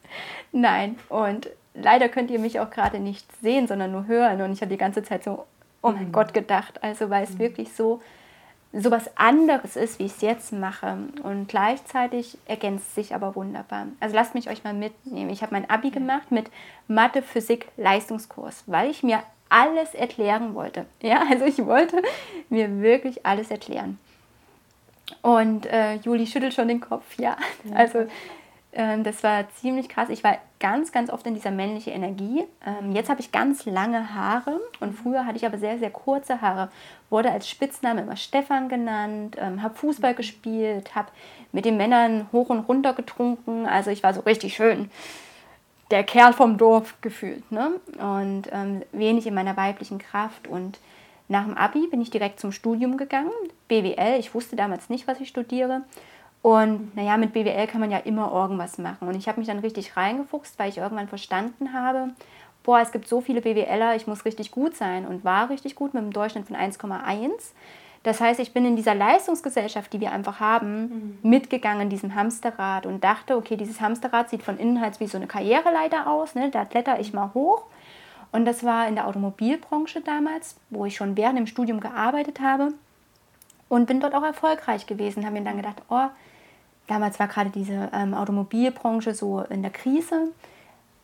nein. 0.52 0.96
Und 1.08 1.50
leider 1.74 2.08
könnt 2.08 2.30
ihr 2.30 2.38
mich 2.38 2.60
auch 2.60 2.70
gerade 2.70 3.00
nicht 3.00 3.26
sehen, 3.40 3.66
sondern 3.66 3.90
nur 3.90 4.06
hören. 4.06 4.40
Und 4.42 4.52
ich 4.52 4.60
habe 4.60 4.70
die 4.70 4.76
ganze 4.76 5.02
Zeit 5.02 5.24
so, 5.24 5.44
oh 5.82 5.90
mein 5.90 6.08
mhm. 6.08 6.12
Gott, 6.12 6.34
gedacht. 6.34 6.84
Also, 6.84 7.10
weil 7.10 7.24
es 7.24 7.34
mhm. 7.34 7.38
wirklich 7.40 7.72
so 7.72 8.00
so 8.72 8.90
was 8.90 9.16
anderes 9.16 9.74
ist, 9.76 9.98
wie 9.98 10.06
ich 10.06 10.12
es 10.12 10.20
jetzt 10.20 10.52
mache. 10.52 10.96
Und 11.22 11.48
gleichzeitig 11.48 12.38
ergänzt 12.46 12.94
sich 12.94 13.14
aber 13.14 13.34
wunderbar. 13.34 13.86
Also 13.98 14.14
lasst 14.14 14.34
mich 14.34 14.48
euch 14.48 14.62
mal 14.62 14.74
mitnehmen. 14.74 15.30
Ich 15.30 15.42
habe 15.42 15.54
mein 15.54 15.68
Abi 15.68 15.90
gemacht 15.90 16.30
mit 16.30 16.50
Mathe, 16.86 17.22
Physik, 17.22 17.68
Leistungskurs, 17.76 18.62
weil 18.66 18.90
ich 18.90 19.02
mir 19.02 19.22
alles 19.48 19.94
erklären 19.94 20.54
wollte. 20.54 20.86
Ja, 21.02 21.24
also 21.28 21.44
ich 21.44 21.64
wollte 21.66 22.02
mir 22.48 22.80
wirklich 22.80 23.26
alles 23.26 23.50
erklären. 23.50 23.98
Und 25.22 25.66
äh, 25.66 25.94
Juli 25.96 26.26
schüttelt 26.26 26.54
schon 26.54 26.68
den 26.68 26.80
Kopf, 26.80 27.18
ja. 27.18 27.36
Also 27.74 28.06
das 28.72 29.24
war 29.24 29.48
ziemlich 29.56 29.88
krass. 29.88 30.10
Ich 30.10 30.22
war 30.22 30.38
ganz, 30.60 30.92
ganz 30.92 31.10
oft 31.10 31.26
in 31.26 31.34
dieser 31.34 31.50
männlichen 31.50 31.92
Energie. 31.92 32.44
Ähm, 32.64 32.92
jetzt 32.92 33.10
habe 33.10 33.20
ich 33.20 33.32
ganz 33.32 33.64
lange 33.64 34.14
Haare 34.14 34.60
und 34.78 34.92
früher 34.92 35.26
hatte 35.26 35.36
ich 35.36 35.44
aber 35.44 35.58
sehr, 35.58 35.78
sehr 35.78 35.90
kurze 35.90 36.40
Haare. 36.40 36.70
Wurde 37.08 37.32
als 37.32 37.48
Spitzname 37.48 38.02
immer 38.02 38.14
Stefan 38.14 38.68
genannt, 38.68 39.36
ähm, 39.40 39.62
habe 39.62 39.74
Fußball 39.74 40.14
gespielt, 40.14 40.94
habe 40.94 41.08
mit 41.50 41.64
den 41.64 41.76
Männern 41.76 42.28
hoch 42.30 42.48
und 42.48 42.60
runter 42.60 42.92
getrunken. 42.92 43.66
Also 43.66 43.90
ich 43.90 44.04
war 44.04 44.14
so 44.14 44.20
richtig 44.20 44.54
schön 44.54 44.88
der 45.90 46.04
Kerl 46.04 46.32
vom 46.32 46.56
Dorf 46.56 46.94
gefühlt. 47.00 47.50
Ne? 47.50 47.72
Und 47.98 48.44
ähm, 48.52 48.82
wenig 48.92 49.26
in 49.26 49.34
meiner 49.34 49.56
weiblichen 49.56 49.98
Kraft. 49.98 50.46
Und 50.46 50.78
nach 51.28 51.44
dem 51.44 51.56
Abi 51.56 51.88
bin 51.88 52.00
ich 52.00 52.10
direkt 52.10 52.40
zum 52.40 52.52
Studium 52.52 52.96
gegangen, 52.96 53.32
BWL. 53.68 54.18
Ich 54.18 54.34
wusste 54.34 54.56
damals 54.56 54.88
nicht, 54.88 55.08
was 55.08 55.20
ich 55.20 55.28
studiere 55.28 55.82
und 56.42 56.96
naja, 56.96 57.16
mit 57.16 57.32
BWL 57.32 57.66
kann 57.66 57.80
man 57.80 57.90
ja 57.90 57.98
immer 57.98 58.32
irgendwas 58.32 58.78
machen. 58.78 59.08
Und 59.08 59.14
ich 59.14 59.28
habe 59.28 59.38
mich 59.38 59.48
dann 59.48 59.58
richtig 59.58 59.96
reingefuchst, 59.96 60.58
weil 60.58 60.70
ich 60.70 60.78
irgendwann 60.78 61.08
verstanden 61.08 61.72
habe, 61.74 62.08
boah, 62.62 62.80
es 62.80 62.92
gibt 62.92 63.08
so 63.08 63.20
viele 63.20 63.42
BWLer, 63.42 63.96
ich 63.96 64.06
muss 64.06 64.24
richtig 64.24 64.50
gut 64.50 64.76
sein 64.76 65.06
und 65.06 65.24
war 65.24 65.50
richtig 65.50 65.74
gut 65.74 65.92
mit 65.92 66.02
einem 66.02 66.12
Durchschnitt 66.12 66.46
von 66.46 66.56
1,1. 66.56 67.30
Das 68.02 68.20
heißt, 68.20 68.40
ich 68.40 68.54
bin 68.54 68.64
in 68.64 68.76
dieser 68.76 68.94
Leistungsgesellschaft, 68.94 69.92
die 69.92 70.00
wir 70.00 70.12
einfach 70.12 70.40
haben, 70.40 71.18
mhm. 71.22 71.30
mitgegangen 71.30 71.82
in 71.82 71.90
diesem 71.90 72.14
Hamsterrad 72.14 72.86
und 72.86 73.04
dachte, 73.04 73.36
okay, 73.36 73.56
dieses 73.56 73.82
Hamsterrad 73.82 74.30
sieht 74.30 74.42
von 74.42 74.56
innen 74.56 74.80
halt 74.80 74.98
wie 75.00 75.06
so 75.06 75.18
eine 75.18 75.26
Karriereleiter 75.26 76.10
aus, 76.10 76.34
ne? 76.34 76.50
da 76.50 76.64
kletter 76.64 76.98
ich 76.98 77.12
mal 77.12 77.34
hoch. 77.34 77.64
Und 78.32 78.46
das 78.46 78.64
war 78.64 78.88
in 78.88 78.94
der 78.94 79.08
Automobilbranche 79.08 80.00
damals, 80.00 80.56
wo 80.70 80.86
ich 80.86 80.96
schon 80.96 81.16
während 81.16 81.36
dem 81.36 81.46
Studium 81.46 81.80
gearbeitet 81.80 82.40
habe 82.40 82.72
und 83.68 83.86
bin 83.86 84.00
dort 84.00 84.14
auch 84.14 84.22
erfolgreich 84.22 84.86
gewesen. 84.86 85.24
Habe 85.26 85.38
mir 85.38 85.44
dann 85.44 85.56
gedacht, 85.56 85.82
oh, 85.90 86.06
Damals 86.90 87.20
war 87.20 87.28
gerade 87.28 87.50
diese 87.50 87.88
ähm, 87.92 88.14
Automobilbranche 88.14 89.14
so 89.14 89.42
in 89.42 89.62
der 89.62 89.70
Krise. 89.70 90.32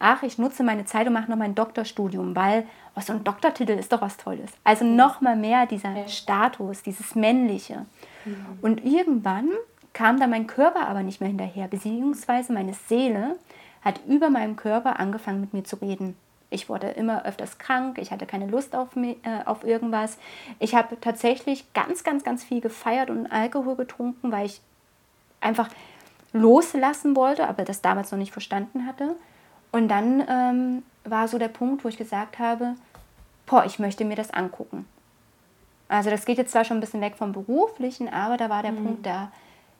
Ach, 0.00 0.24
ich 0.24 0.36
nutze 0.36 0.64
meine 0.64 0.84
Zeit 0.84 1.06
und 1.06 1.12
mache 1.12 1.30
noch 1.30 1.38
mein 1.38 1.54
Doktorstudium, 1.54 2.34
weil 2.34 2.66
oh, 2.96 3.00
so 3.00 3.12
ein 3.12 3.22
Doktortitel 3.22 3.70
ist 3.70 3.92
doch 3.92 4.00
was 4.00 4.16
Tolles. 4.16 4.50
Also 4.64 4.84
noch 4.84 5.20
mal 5.20 5.36
mehr 5.36 5.64
dieser 5.66 5.92
ja. 5.92 6.08
Status, 6.08 6.82
dieses 6.82 7.14
Männliche. 7.14 7.86
Mhm. 8.24 8.46
Und 8.62 8.84
irgendwann 8.84 9.48
kam 9.92 10.18
da 10.18 10.26
mein 10.26 10.48
Körper 10.48 10.88
aber 10.88 11.04
nicht 11.04 11.20
mehr 11.20 11.28
hinterher, 11.28 11.68
beziehungsweise 11.68 12.52
meine 12.52 12.74
Seele 12.74 13.36
hat 13.80 14.00
über 14.08 14.28
meinem 14.28 14.56
Körper 14.56 14.98
angefangen 14.98 15.40
mit 15.40 15.54
mir 15.54 15.62
zu 15.62 15.76
reden. 15.76 16.16
Ich 16.50 16.68
wurde 16.68 16.88
immer 16.88 17.24
öfters 17.24 17.58
krank, 17.58 17.98
ich 17.98 18.10
hatte 18.10 18.26
keine 18.26 18.48
Lust 18.48 18.74
auf, 18.74 18.96
äh, 18.96 19.14
auf 19.44 19.62
irgendwas. 19.62 20.18
Ich 20.58 20.74
habe 20.74 21.00
tatsächlich 21.00 21.72
ganz, 21.74 22.02
ganz, 22.02 22.24
ganz 22.24 22.42
viel 22.42 22.60
gefeiert 22.60 23.08
und 23.08 23.28
Alkohol 23.28 23.76
getrunken, 23.76 24.32
weil 24.32 24.46
ich 24.46 24.60
einfach 25.46 25.68
loslassen 26.32 27.16
wollte, 27.16 27.48
aber 27.48 27.64
das 27.64 27.80
damals 27.80 28.10
noch 28.12 28.18
nicht 28.18 28.32
verstanden 28.32 28.86
hatte. 28.86 29.16
Und 29.72 29.88
dann 29.88 30.24
ähm, 30.28 30.82
war 31.04 31.28
so 31.28 31.38
der 31.38 31.48
Punkt, 31.48 31.84
wo 31.84 31.88
ich 31.88 31.96
gesagt 31.96 32.38
habe, 32.38 32.74
boah, 33.46 33.64
ich 33.64 33.78
möchte 33.78 34.04
mir 34.04 34.16
das 34.16 34.30
angucken. 34.30 34.86
Also 35.88 36.10
das 36.10 36.24
geht 36.24 36.38
jetzt 36.38 36.52
zwar 36.52 36.64
schon 36.64 36.78
ein 36.78 36.80
bisschen 36.80 37.00
weg 37.00 37.14
vom 37.16 37.32
beruflichen, 37.32 38.08
aber 38.12 38.36
da 38.36 38.50
war 38.50 38.62
der 38.62 38.72
mhm. 38.72 38.84
Punkt, 38.84 39.06
da 39.06 39.30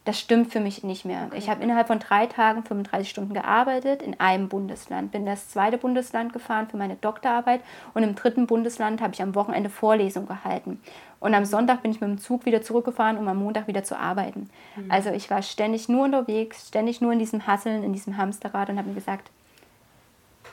das 0.07 0.21
stimmt 0.21 0.53
für 0.53 0.61
mich 0.61 0.85
nicht 0.85 1.05
mehr. 1.05 1.25
Okay. 1.27 1.39
Ich 1.39 1.51
habe 1.51 1.63
innerhalb 1.63 1.89
von 1.89 1.99
drei 1.99 2.27
Tagen 2.27 2.63
35 2.63 3.11
Stunden 3.11 3.35
gearbeitet 3.35 4.03
in 4.03 4.19
einem 4.21 4.49
Bundesland, 4.49 5.11
bin 5.11 5.27
das 5.27 5.49
zweite 5.49 5.79
Bundesland 5.79 6.33
gefahren 6.33 6.69
für 6.69 6.77
meine 6.77 6.95
Doktorarbeit 6.95 7.61
und 7.93 8.05
im 8.05 8.15
dritten 8.15 8.47
Bundesland 8.47 9.03
habe 9.03 9.15
ich 9.15 9.21
am 9.21 9.35
Wochenende 9.35 9.69
Vorlesung 9.69 10.27
gehalten. 10.27 10.81
Und 11.19 11.35
am 11.35 11.45
Sonntag 11.45 11.83
bin 11.83 11.91
ich 11.91 12.01
mit 12.01 12.09
dem 12.09 12.19
Zug 12.19 12.47
wieder 12.47 12.63
zurückgefahren, 12.63 13.19
um 13.19 13.27
am 13.27 13.39
Montag 13.39 13.67
wieder 13.67 13.83
zu 13.83 13.99
arbeiten. 13.99 14.49
Mhm. 14.77 14.91
Also 14.93 15.11
ich 15.11 15.29
war 15.29 15.43
ständig 15.43 15.89
nur 15.89 16.05
unterwegs, 16.05 16.69
ständig 16.69 17.01
nur 17.01 17.13
in 17.13 17.19
diesem 17.19 17.49
Hasseln, 17.49 17.83
in 17.83 17.93
diesem 17.93 18.17
Hamsterrad 18.17 18.71
und 18.71 18.79
habe 18.79 18.89
mir 18.89 18.95
gesagt, 18.95 19.29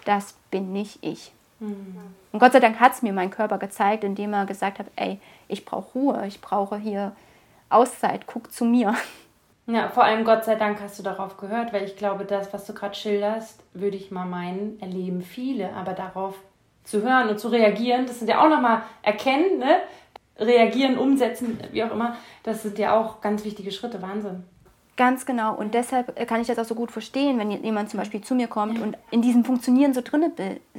das 0.05 0.33
bin 0.50 0.74
nicht 0.74 0.98
ich. 1.01 1.31
Mhm. 1.60 2.00
Und 2.31 2.39
Gott 2.39 2.53
sei 2.53 2.60
Dank 2.60 2.79
hat 2.79 2.93
es 2.93 3.03
mir 3.03 3.13
mein 3.13 3.29
Körper 3.29 3.60
gezeigt, 3.60 4.03
indem 4.03 4.33
er 4.33 4.48
gesagt 4.48 4.79
hat, 4.79 4.88
ey, 4.95 5.19
ich 5.48 5.63
brauche 5.63 5.91
Ruhe, 5.93 6.25
ich 6.25 6.41
brauche 6.41 6.77
hier 6.77 7.12
Auszeit, 7.69 8.25
guck 8.25 8.51
zu 8.51 8.65
mir. 8.65 8.95
Ja, 9.65 9.88
vor 9.89 10.03
allem 10.03 10.25
Gott 10.25 10.43
sei 10.43 10.55
Dank 10.55 10.82
hast 10.82 11.00
du 11.00 11.03
darauf 11.03 11.38
gehört, 11.38 11.72
weil 11.72 11.84
ich 11.84 11.96
glaube, 11.96 12.25
das, 12.25 12.51
was 12.53 12.65
du 12.65 12.74
gerade 12.74 12.96
schilderst, 12.96 13.63
würde 13.74 13.96
ich 13.96 14.12
mal 14.12 14.25
meinen, 14.25 14.79
erleben 14.82 15.22
viele. 15.22 15.74
Aber 15.74 15.93
darauf 15.93 16.36
zu 16.84 17.01
hören 17.01 17.29
und 17.29 17.39
zu 17.39 17.48
reagieren, 17.48 18.05
das 18.05 18.20
sind 18.20 18.27
ja 18.27 18.43
auch 18.43 18.50
nochmal 18.50 18.84
erkennen, 19.01 19.60
ne? 19.60 19.77
reagieren, 20.38 20.98
umsetzen, 20.98 21.60
wie 21.72 21.84
auch 21.84 21.91
immer, 21.91 22.17
das 22.41 22.63
sind 22.63 22.77
ja 22.79 23.00
auch 23.00 23.22
ganz 23.22 23.46
wichtige 23.46 23.72
Schritte. 23.72 24.01
Wahnsinn. 24.01 24.43
Ganz 24.96 25.25
genau. 25.25 25.55
Und 25.55 25.74
deshalb 25.74 26.15
kann 26.27 26.41
ich 26.41 26.48
das 26.48 26.60
auch 26.60 26.65
so 26.65 26.75
gut 26.75 26.91
verstehen, 26.91 27.39
wenn 27.39 27.50
jemand 27.50 27.89
zum 27.89 28.00
Beispiel 28.00 28.22
zu 28.22 28.36
mir 28.36 28.48
kommt 28.48 28.77
ja. 28.77 28.84
und 28.84 28.98
in 29.10 29.24
diesem 29.24 29.43
Funktionieren 29.43 29.93
so 29.93 30.01
drin 30.01 30.32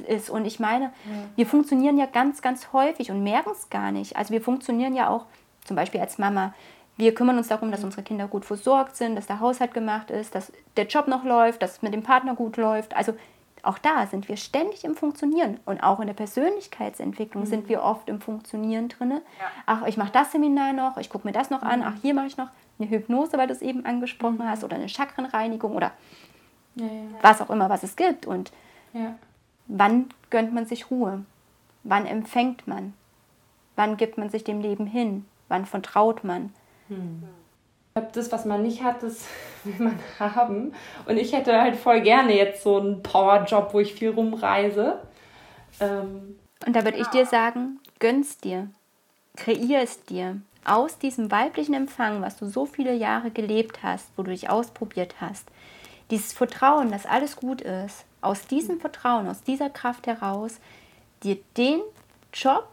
ist. 0.07 0.29
Und 0.29 0.45
ich 0.45 0.59
meine, 0.59 0.85
ja. 0.85 0.91
wir 1.35 1.45
funktionieren 1.45 1.97
ja 1.97 2.05
ganz, 2.05 2.41
ganz 2.41 2.71
häufig 2.71 3.11
und 3.11 3.23
merken 3.23 3.51
es 3.51 3.69
gar 3.69 3.91
nicht. 3.91 4.15
Also 4.15 4.31
wir 4.31 4.41
funktionieren 4.41 4.95
ja 4.95 5.09
auch 5.09 5.25
zum 5.65 5.75
Beispiel 5.75 5.99
als 5.99 6.17
Mama 6.17 6.53
wir 6.97 7.13
kümmern 7.13 7.37
uns 7.37 7.49
darum, 7.49 7.71
dass 7.71 7.83
unsere 7.83 8.03
Kinder 8.03 8.27
gut 8.27 8.45
versorgt 8.45 8.95
sind, 8.95 9.15
dass 9.15 9.27
der 9.27 9.39
Haushalt 9.39 9.73
gemacht 9.73 10.11
ist, 10.11 10.33
dass 10.33 10.51
der 10.77 10.87
Job 10.87 11.07
noch 11.07 11.23
läuft, 11.23 11.61
dass 11.61 11.73
es 11.73 11.81
mit 11.81 11.93
dem 11.93 12.03
Partner 12.03 12.35
gut 12.35 12.57
läuft. 12.57 12.95
Also 12.95 13.13
auch 13.63 13.77
da 13.79 14.05
sind 14.05 14.29
wir 14.29 14.37
ständig 14.37 14.85
im 14.85 14.95
Funktionieren. 14.95 15.59
Und 15.65 15.81
auch 15.81 15.99
in 15.99 16.07
der 16.07 16.13
Persönlichkeitsentwicklung 16.13 17.43
mhm. 17.43 17.47
sind 17.47 17.69
wir 17.69 17.83
oft 17.83 18.07
im 18.07 18.21
Funktionieren 18.21 18.89
drin. 18.89 19.11
Ja. 19.11 19.19
Ach, 19.65 19.85
ich 19.87 19.97
mache 19.97 20.11
das 20.11 20.31
Seminar 20.31 20.73
noch, 20.73 20.97
ich 20.97 21.09
gucke 21.09 21.27
mir 21.27 21.33
das 21.33 21.49
noch 21.49 21.61
mhm. 21.61 21.67
an, 21.67 21.83
ach, 21.83 21.95
hier 22.01 22.13
mache 22.13 22.27
ich 22.27 22.37
noch 22.37 22.49
eine 22.79 22.89
Hypnose, 22.89 23.37
weil 23.37 23.47
du 23.47 23.53
es 23.53 23.61
eben 23.61 23.85
angesprochen 23.85 24.37
mhm. 24.37 24.49
hast, 24.49 24.63
oder 24.63 24.75
eine 24.75 24.89
Chakrenreinigung 24.89 25.75
oder 25.75 25.91
ja, 26.75 26.85
ja. 26.85 26.91
was 27.21 27.41
auch 27.41 27.49
immer, 27.49 27.69
was 27.69 27.83
es 27.83 27.95
gibt. 27.95 28.25
Und 28.25 28.51
wann 29.67 30.09
gönnt 30.29 30.53
man 30.53 30.65
sich 30.65 30.91
Ruhe? 30.91 31.25
Wann 31.83 32.05
empfängt 32.05 32.67
man? 32.67 32.93
Wann 33.75 33.97
gibt 33.97 34.17
man 34.17 34.29
sich 34.29 34.43
dem 34.43 34.61
Leben 34.61 34.85
hin? 34.85 35.25
Wann 35.47 35.65
vertraut 35.65 36.23
man? 36.23 36.53
Hm. 36.87 37.23
Das, 38.11 38.31
was 38.31 38.43
man 38.43 38.63
nicht 38.63 38.83
hat, 38.83 39.03
das 39.03 39.25
will 39.63 39.75
man 39.79 39.99
haben. 40.19 40.73
Und 41.05 41.17
ich 41.17 41.33
hätte 41.33 41.59
halt 41.59 41.75
voll 41.75 42.01
gerne 42.01 42.35
jetzt 42.35 42.63
so 42.63 42.77
einen 42.77 43.01
Powerjob, 43.01 43.73
wo 43.73 43.79
ich 43.79 43.93
viel 43.93 44.09
rumreise. 44.09 44.99
Ähm, 45.79 46.37
und 46.65 46.75
da 46.75 46.83
würde 46.83 46.97
ich 46.97 47.07
dir 47.07 47.25
sagen, 47.25 47.79
gönn's 47.99 48.37
dir. 48.37 48.69
Kreier 49.35 49.81
es 49.81 50.03
dir. 50.03 50.41
Aus 50.65 50.97
diesem 50.97 51.31
weiblichen 51.31 51.73
Empfang, 51.73 52.21
was 52.21 52.37
du 52.37 52.47
so 52.47 52.65
viele 52.65 52.93
Jahre 52.93 53.31
gelebt 53.31 53.83
hast, 53.83 54.07
wo 54.17 54.23
du 54.23 54.31
dich 54.31 54.49
ausprobiert 54.49 55.15
hast, 55.21 55.47
dieses 56.09 56.33
Vertrauen, 56.33 56.91
dass 56.91 57.05
alles 57.05 57.35
gut 57.35 57.61
ist, 57.61 58.05
aus 58.21 58.47
diesem 58.47 58.79
Vertrauen, 58.79 59.27
aus 59.27 59.43
dieser 59.43 59.69
Kraft 59.69 60.07
heraus, 60.07 60.59
dir 61.23 61.37
den 61.57 61.81
Job 62.33 62.67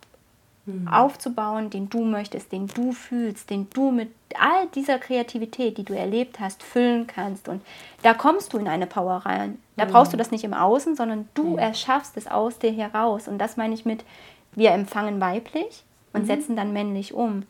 mhm. 0.67 0.89
aufzubauen, 0.89 1.71
den 1.71 1.89
du 1.89 2.05
möchtest, 2.05 2.53
den 2.53 2.67
du 2.69 2.93
fühlst, 2.93 3.51
den 3.51 3.69
du 3.71 3.91
mit 3.91 4.11
all 4.39 4.67
dieser 4.75 4.99
Kreativität, 4.99 5.79
die 5.79 5.85
du 5.85 5.95
erlebt 5.95 6.41
hast, 6.41 6.63
füllen 6.63 7.07
kannst. 7.07 7.49
Und 7.49 7.63
da 8.03 8.15
kommst 8.15 8.53
du 8.53 8.59
in 8.59 8.69
eine 8.69 8.87
Power 8.87 9.23
rein. 9.27 9.59
Da 9.77 9.85
mhm. 9.85 9.91
brauchst 9.91 10.13
du 10.13 10.17
das 10.17 10.31
nicht 10.31 10.45
im 10.45 10.55
Außen, 10.55 10.97
sondern 10.97 11.29
du 11.35 11.53
mhm. 11.53 11.59
erschaffst 11.59 12.17
es 12.17 12.27
aus 12.27 12.59
dir 12.59 12.73
heraus. 12.73 13.29
Und 13.29 13.39
das 13.39 13.57
meine 13.57 13.75
ich 13.75 13.85
mit, 13.85 14.05
wir 14.53 14.73
empfangen 14.73 15.21
weiblich 15.21 15.85
und 16.13 16.23
mhm. 16.23 16.27
setzen 16.27 16.57
dann 16.57 16.73
männlich 16.73 17.15
um. 17.15 17.45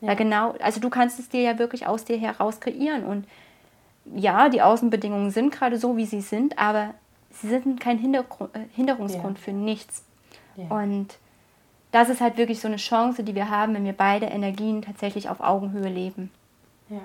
Ja. 0.00 0.14
Genau, 0.14 0.54
also 0.60 0.80
du 0.80 0.90
kannst 0.90 1.18
es 1.18 1.28
dir 1.28 1.42
ja 1.42 1.58
wirklich 1.58 1.86
aus 1.86 2.04
dir 2.04 2.18
heraus 2.18 2.60
kreieren. 2.60 3.04
Und 3.04 3.26
ja, 4.14 4.48
die 4.48 4.62
Außenbedingungen 4.62 5.30
sind 5.30 5.50
gerade 5.52 5.78
so, 5.78 5.96
wie 5.96 6.06
sie 6.06 6.20
sind, 6.20 6.58
aber 6.58 6.94
sie 7.30 7.48
sind 7.48 7.80
kein 7.80 7.98
Hintergrund, 7.98 8.54
äh, 8.54 8.60
Hinderungsgrund 8.74 9.38
ja. 9.38 9.44
für 9.44 9.52
nichts. 9.52 10.04
Ja. 10.56 10.64
Und 10.68 11.18
das 11.90 12.08
ist 12.08 12.20
halt 12.20 12.36
wirklich 12.36 12.60
so 12.60 12.68
eine 12.68 12.76
Chance, 12.76 13.22
die 13.22 13.34
wir 13.34 13.48
haben, 13.48 13.74
wenn 13.74 13.84
wir 13.84 13.94
beide 13.94 14.26
Energien 14.26 14.82
tatsächlich 14.82 15.28
auf 15.28 15.40
Augenhöhe 15.40 15.88
leben. 15.88 16.30
Ja. 16.88 17.00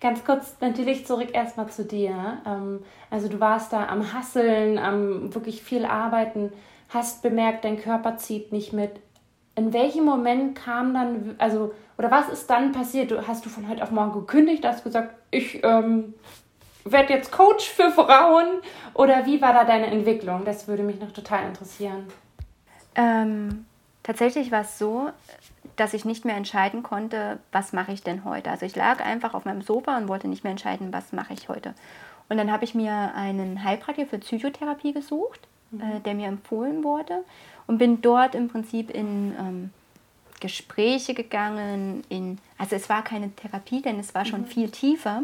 Ganz 0.00 0.24
kurz 0.24 0.56
natürlich 0.60 1.06
zurück 1.06 1.28
erstmal 1.32 1.68
zu 1.68 1.84
dir. 1.84 2.38
Ähm, 2.44 2.80
also 3.10 3.28
du 3.28 3.38
warst 3.38 3.72
da 3.72 3.86
am 3.86 4.12
Hasseln, 4.12 4.78
am 4.78 5.32
wirklich 5.34 5.62
viel 5.62 5.84
Arbeiten, 5.84 6.52
hast 6.88 7.22
bemerkt, 7.22 7.64
dein 7.64 7.80
Körper 7.80 8.16
zieht 8.16 8.52
nicht 8.52 8.72
mit. 8.72 8.90
In 9.54 9.72
welchem 9.72 10.04
Moment 10.04 10.56
kam 10.56 10.94
dann, 10.94 11.34
also, 11.38 11.72
oder 11.98 12.10
was 12.10 12.28
ist 12.28 12.48
dann 12.50 12.72
passiert? 12.72 13.12
Hast 13.28 13.44
du 13.44 13.50
von 13.50 13.68
heute 13.68 13.82
auf 13.82 13.90
morgen 13.90 14.12
gekündigt, 14.12 14.64
hast 14.64 14.82
gesagt, 14.82 15.14
ich 15.30 15.62
ähm, 15.62 16.14
werde 16.84 17.12
jetzt 17.12 17.30
Coach 17.30 17.68
für 17.68 17.90
Frauen? 17.90 18.46
Oder 18.94 19.26
wie 19.26 19.40
war 19.40 19.52
da 19.52 19.64
deine 19.64 19.86
Entwicklung? 19.86 20.44
Das 20.44 20.66
würde 20.68 20.82
mich 20.82 21.00
noch 21.00 21.12
total 21.12 21.46
interessieren. 21.46 22.08
Ähm, 22.94 23.66
tatsächlich 24.02 24.50
war 24.50 24.62
es 24.62 24.78
so, 24.78 25.10
dass 25.76 25.94
ich 25.94 26.04
nicht 26.04 26.24
mehr 26.24 26.36
entscheiden 26.36 26.82
konnte, 26.82 27.38
was 27.50 27.72
mache 27.72 27.92
ich 27.92 28.02
denn 28.02 28.24
heute. 28.24 28.50
Also 28.50 28.66
ich 28.66 28.76
lag 28.76 29.04
einfach 29.04 29.34
auf 29.34 29.44
meinem 29.44 29.62
Sofa 29.62 29.96
und 29.96 30.08
wollte 30.08 30.28
nicht 30.28 30.44
mehr 30.44 30.50
entscheiden, 30.50 30.92
was 30.92 31.12
mache 31.12 31.32
ich 31.32 31.48
heute. 31.48 31.74
Und 32.28 32.36
dann 32.36 32.50
habe 32.50 32.64
ich 32.64 32.74
mir 32.74 33.14
einen 33.14 33.64
Heilpraktiker 33.64 34.08
für 34.08 34.18
Psychotherapie 34.18 34.92
gesucht, 34.92 35.40
mhm. 35.70 35.80
äh, 35.80 36.00
der 36.00 36.14
mir 36.14 36.28
empfohlen 36.28 36.84
wurde 36.84 37.24
und 37.66 37.78
bin 37.78 38.00
dort 38.02 38.34
im 38.34 38.48
Prinzip 38.48 38.90
in 38.90 39.34
ähm, 39.38 39.70
Gespräche 40.40 41.14
gegangen, 41.14 42.02
in, 42.08 42.38
also 42.58 42.74
es 42.74 42.88
war 42.88 43.04
keine 43.04 43.30
Therapie, 43.30 43.80
denn 43.80 44.00
es 44.00 44.14
war 44.14 44.24
schon 44.24 44.42
mhm. 44.42 44.46
viel 44.46 44.70
tiefer, 44.70 45.22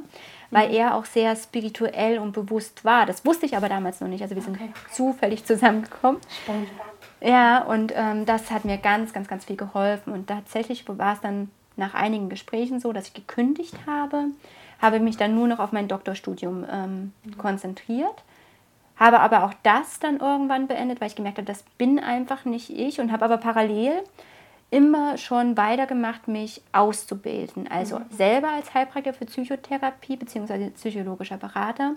weil 0.51 0.69
mhm. 0.69 0.75
er 0.75 0.95
auch 0.95 1.05
sehr 1.05 1.35
spirituell 1.35 2.19
und 2.19 2.33
bewusst 2.33 2.85
war. 2.85 3.05
Das 3.05 3.25
wusste 3.27 3.45
ich 3.45 3.57
aber 3.57 3.69
damals 3.69 4.01
noch 4.01 4.09
nicht. 4.09 4.23
Also 4.23 4.37
wir 4.37 4.43
sind 4.43 4.57
okay. 4.57 4.71
zufällig 4.93 5.45
zusammengekommen. 5.45 6.21
Spannend. 6.43 6.69
Ja, 7.21 7.63
und 7.63 7.93
ähm, 7.97 8.27
das 8.27 8.51
hat 8.51 8.65
mir 8.65 8.79
ganz, 8.79 9.13
ganz, 9.13 9.29
ganz 9.29 9.45
viel 9.45 9.57
geholfen. 9.57 10.13
Und 10.13 10.29
tatsächlich 10.29 10.85
war 10.87 11.15
es 11.15 11.21
dann 11.21 11.51
nach 11.77 11.95
einigen 11.95 12.29
Gesprächen 12.29 12.81
so, 12.81 12.93
dass 12.93 13.09
ich 13.09 13.15
gekündigt 13.15 13.75
habe, 13.87 14.27
habe 14.81 15.01
mich 15.01 15.17
dann 15.17 15.35
nur 15.35 15.49
noch 15.49 15.59
auf 15.59 15.73
mein 15.73 15.89
Doktorstudium 15.89 16.65
ähm, 16.71 17.13
mhm. 17.25 17.39
konzentriert, 17.39 18.25
habe 18.97 19.21
aber 19.21 19.45
auch 19.45 19.55
das 19.63 20.01
dann 20.01 20.19
irgendwann 20.19 20.67
beendet, 20.67 21.01
weil 21.01 21.09
ich 21.09 21.17
gemerkt 21.17 21.39
habe, 21.39 21.47
das 21.47 21.63
bin 21.79 22.01
einfach 22.01 22.45
nicht 22.45 22.71
ich 22.71 23.01
und 23.01 23.13
habe 23.13 23.25
aber 23.25 23.39
parallel 23.39 24.03
immer 24.71 25.17
schon 25.17 25.57
weitergemacht, 25.57 26.29
mich 26.29 26.63
auszubilden. 26.73 27.69
Also 27.69 28.01
mhm. 28.01 28.05
selber 28.11 28.49
als 28.51 28.75
Heilpraktiker 28.75 29.15
für 29.15 29.25
Psychotherapie 29.25 30.17
bzw. 30.17 30.71
psychologischer 30.71 31.39
Berater, 31.39 31.95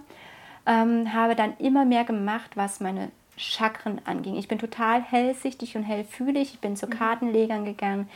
ähm, 0.66 1.12
habe 1.14 1.36
dann 1.36 1.58
immer 1.58 1.86
mehr 1.86 2.04
gemacht, 2.04 2.52
was 2.56 2.80
meine 2.80 3.10
Chakren 3.38 4.02
anging. 4.06 4.36
Ich 4.36 4.48
bin 4.48 4.60
total 4.60 5.02
hellsichtig 5.02 5.76
und 5.76 5.84
hellfühlig. 5.84 6.54
Ich 6.54 6.60
bin 6.60 6.76
zu 6.76 6.88
mhm. 6.88 6.92
Kartenlegern 6.92 7.66
gegangen. 7.66 8.10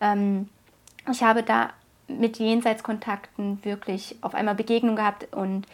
Ähm, 0.00 0.48
ich 1.10 1.22
habe 1.22 1.42
da 1.42 1.70
mit 2.08 2.38
Jenseitskontakten 2.38 3.64
wirklich 3.64 4.16
auf 4.20 4.34
einmal 4.34 4.54
Begegnung 4.54 4.96
gehabt 4.96 5.32
und 5.32 5.66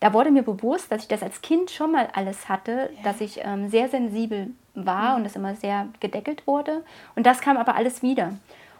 da 0.00 0.12
wurde 0.12 0.32
mir 0.32 0.42
bewusst, 0.42 0.90
dass 0.90 1.02
ich 1.02 1.08
das 1.08 1.22
als 1.22 1.42
Kind 1.42 1.70
schon 1.70 1.92
mal 1.92 2.08
alles 2.12 2.48
hatte, 2.48 2.90
ja. 2.96 3.02
dass 3.04 3.20
ich 3.20 3.40
ähm, 3.44 3.68
sehr 3.68 3.88
sensibel 3.88 4.50
war 4.74 5.10
mhm. 5.10 5.16
und 5.16 5.24
das 5.24 5.36
immer 5.36 5.54
sehr 5.54 5.88
gedeckelt 6.00 6.46
wurde. 6.46 6.84
Und 7.14 7.24
das 7.24 7.40
kam 7.40 7.56
aber 7.56 7.76
alles 7.76 8.02
wieder. 8.02 8.32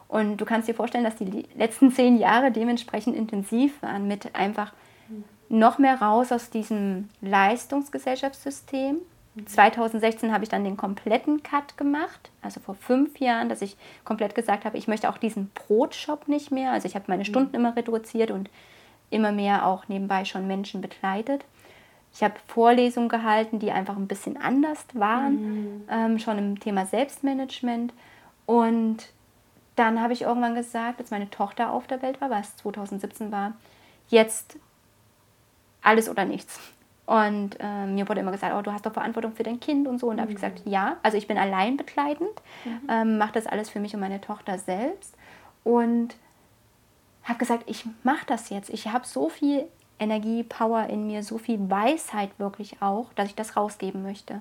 Und 0.09 0.39
du 0.39 0.45
kannst 0.45 0.69
dir 0.69 0.75
vorstellen, 0.75 1.05
dass 1.05 1.17
die 1.17 1.47
letzten 1.55 1.93
zehn 1.93 2.19
Jahre 2.19 2.51
dementsprechend 2.51 3.17
intensiv 3.17 3.81
waren 3.83 4.09
mit 4.09 4.35
einfach 4.35 4.73
mhm. 5.09 5.25
noch 5.49 5.79
mehr 5.79 6.03
raus 6.03 6.33
aus 6.33 6.51
diesem 6.51 7.09
Leistungsgesellschaftssystem 7.21 8.97
2016 9.47 10.33
habe 10.33 10.45
ich 10.45 10.51
dann 10.51 10.65
den 10.65 10.77
kompletten 10.77 11.43
Cut 11.43 11.79
gemacht, 11.79 12.31
also 12.43 12.61
vor 12.61 12.75
fünf 12.75 13.19
Jahren, 13.19 13.49
dass 13.49 13.63
ich 13.63 13.77
komplett 14.05 14.35
gesagt 14.35 14.65
habe, 14.67 14.77
ich 14.77 14.89
möchte 14.89 15.09
auch 15.09 15.17
diesen 15.17 15.51
Brotshop 15.55 16.29
nicht 16.29 16.51
mehr. 16.51 16.73
Also 16.73 16.87
ich 16.87 16.95
habe 16.95 17.07
meine 17.09 17.23
mhm. 17.23 17.27
Stunden 17.27 17.57
immer 17.57 17.75
reduziert 17.75 18.31
und 18.31 18.51
immer 19.09 19.33
mehr 19.33 19.67
auch 19.67 19.89
nebenbei 19.89 20.25
schon 20.27 20.47
Menschen 20.47 20.83
begleitet. 20.83 21.45
Ich 22.15 22.23
habe 22.23 22.35
Vorlesungen 22.47 23.09
gehalten, 23.09 23.59
die 23.59 23.73
einfach 23.73 23.97
ein 23.97 24.07
bisschen 24.07 24.37
anders 24.37 24.85
waren, 24.93 25.35
mhm. 25.35 25.83
ähm, 25.91 26.19
schon 26.19 26.37
im 26.37 26.61
Thema 26.61 26.85
Selbstmanagement. 26.85 27.95
Und 28.45 29.09
dann 29.77 30.03
habe 30.03 30.13
ich 30.13 30.23
irgendwann 30.23 30.55
gesagt, 30.55 31.01
als 31.01 31.11
meine 31.11 31.31
Tochter 31.31 31.73
auf 31.73 31.87
der 31.87 32.03
Welt 32.03 32.21
war, 32.21 32.29
was 32.29 32.57
2017 32.59 33.33
war, 33.33 33.55
jetzt 34.09 34.59
alles 35.81 36.11
oder 36.11 36.27
nichts. 36.27 36.61
Und 37.05 37.57
äh, 37.59 37.87
mir 37.87 38.09
wurde 38.09 38.21
immer 38.21 38.31
gesagt, 38.31 38.55
oh, 38.57 38.63
du 38.63 38.73
hast 38.73 38.87
doch 38.87 38.93
Verantwortung 38.93 39.33
für 39.33 39.43
dein 39.43 39.59
Kind 39.59 39.89
und 39.89 39.99
so. 39.99 40.09
Und 40.09 40.19
da 40.19 40.23
habe 40.23 40.33
ich 40.33 40.37
gesagt, 40.37 40.65
mhm. 40.65 40.73
ja. 40.73 40.97
Also 41.03 41.17
ich 41.17 41.27
bin 41.27 41.37
allein 41.37 41.77
begleitend, 41.77 42.31
mhm. 42.65 42.81
ähm, 42.89 43.19
mache 43.19 43.33
das 43.33 43.47
alles 43.47 43.71
für 43.71 43.81
mich 43.81 43.95
und 43.95 44.01
meine 44.01 44.21
Tochter 44.21 44.59
selbst. 44.59 45.17
Und 45.65 46.15
habe 47.25 47.39
gesagt, 47.39 47.65
ich 47.67 47.85
mache 48.03 48.27
das 48.27 48.51
jetzt. 48.51 48.71
Ich 48.71 48.89
habe 48.89 49.07
so 49.07 49.29
viel 49.29 49.67
Energie, 49.99 50.43
Power 50.43 50.87
in 50.87 51.07
mir, 51.07 51.23
so 51.23 51.39
viel 51.39 51.71
Weisheit 51.71 52.31
wirklich 52.39 52.81
auch, 52.81 53.13
dass 53.15 53.29
ich 53.29 53.35
das 53.35 53.57
rausgeben 53.57 54.03
möchte. 54.03 54.41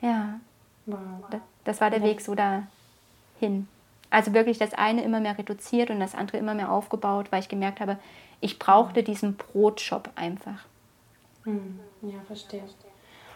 Ja. 0.00 0.40
Wow. 0.86 0.98
Das, 1.30 1.40
das 1.64 1.80
war 1.80 1.90
der 1.90 2.00
ja. 2.00 2.06
Weg 2.06 2.20
so 2.20 2.34
dahin. 2.34 3.68
Also 4.10 4.32
wirklich 4.32 4.58
das 4.58 4.74
eine 4.74 5.02
immer 5.02 5.20
mehr 5.20 5.36
reduziert 5.36 5.90
und 5.90 6.00
das 6.00 6.14
andere 6.14 6.38
immer 6.38 6.54
mehr 6.54 6.72
aufgebaut, 6.72 7.30
weil 7.30 7.40
ich 7.40 7.48
gemerkt 7.48 7.80
habe, 7.80 7.98
ich 8.40 8.58
brauchte 8.58 9.02
diesen 9.02 9.36
Brotshop 9.36 10.10
einfach. 10.14 10.64
Hm, 11.48 11.80
ja, 12.02 12.20
verstehe. 12.26 12.62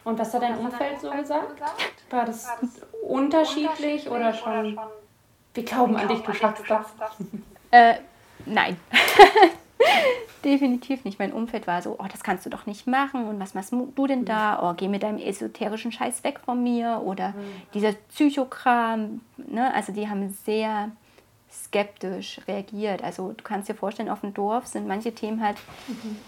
Und 0.04 0.18
was 0.18 0.34
hat 0.34 0.42
dein 0.42 0.58
Umfeld 0.58 1.00
so 1.00 1.10
gesagt? 1.10 1.62
War 2.10 2.26
das 2.26 2.46
unterschiedlich 3.08 4.10
oder 4.10 4.34
schon? 4.34 4.78
Wir 5.54 5.64
glauben 5.64 5.96
an 5.96 6.08
dich, 6.08 6.20
du 6.20 6.34
schaffst 6.34 6.64
das. 6.68 6.86
Äh, 7.74 7.94
nein. 8.44 8.76
Definitiv 10.44 11.06
nicht. 11.06 11.18
Mein 11.18 11.32
Umfeld 11.32 11.66
war 11.66 11.80
so, 11.80 11.96
oh, 11.98 12.04
das 12.12 12.22
kannst 12.22 12.44
du 12.44 12.50
doch 12.50 12.66
nicht 12.66 12.86
machen 12.86 13.26
und 13.26 13.40
was 13.40 13.54
machst 13.54 13.72
du 13.72 14.06
denn 14.06 14.26
da? 14.26 14.60
Oh, 14.62 14.74
geh 14.76 14.88
mit 14.88 15.02
deinem 15.02 15.16
esoterischen 15.16 15.90
Scheiß 15.90 16.22
weg 16.22 16.40
von 16.44 16.62
mir 16.62 17.00
oder 17.02 17.30
mhm. 17.30 17.62
dieser 17.72 17.92
Psychokram. 18.10 19.22
Ne? 19.38 19.72
Also 19.72 19.94
die 19.94 20.06
haben 20.06 20.36
sehr 20.44 20.90
skeptisch 21.50 22.42
reagiert. 22.46 23.02
Also 23.02 23.32
du 23.32 23.42
kannst 23.42 23.70
dir 23.70 23.74
vorstellen, 23.74 24.10
auf 24.10 24.20
dem 24.20 24.34
Dorf 24.34 24.66
sind 24.66 24.86
manche 24.86 25.14
Themen 25.14 25.42
halt 25.42 25.56
mhm 25.88 26.18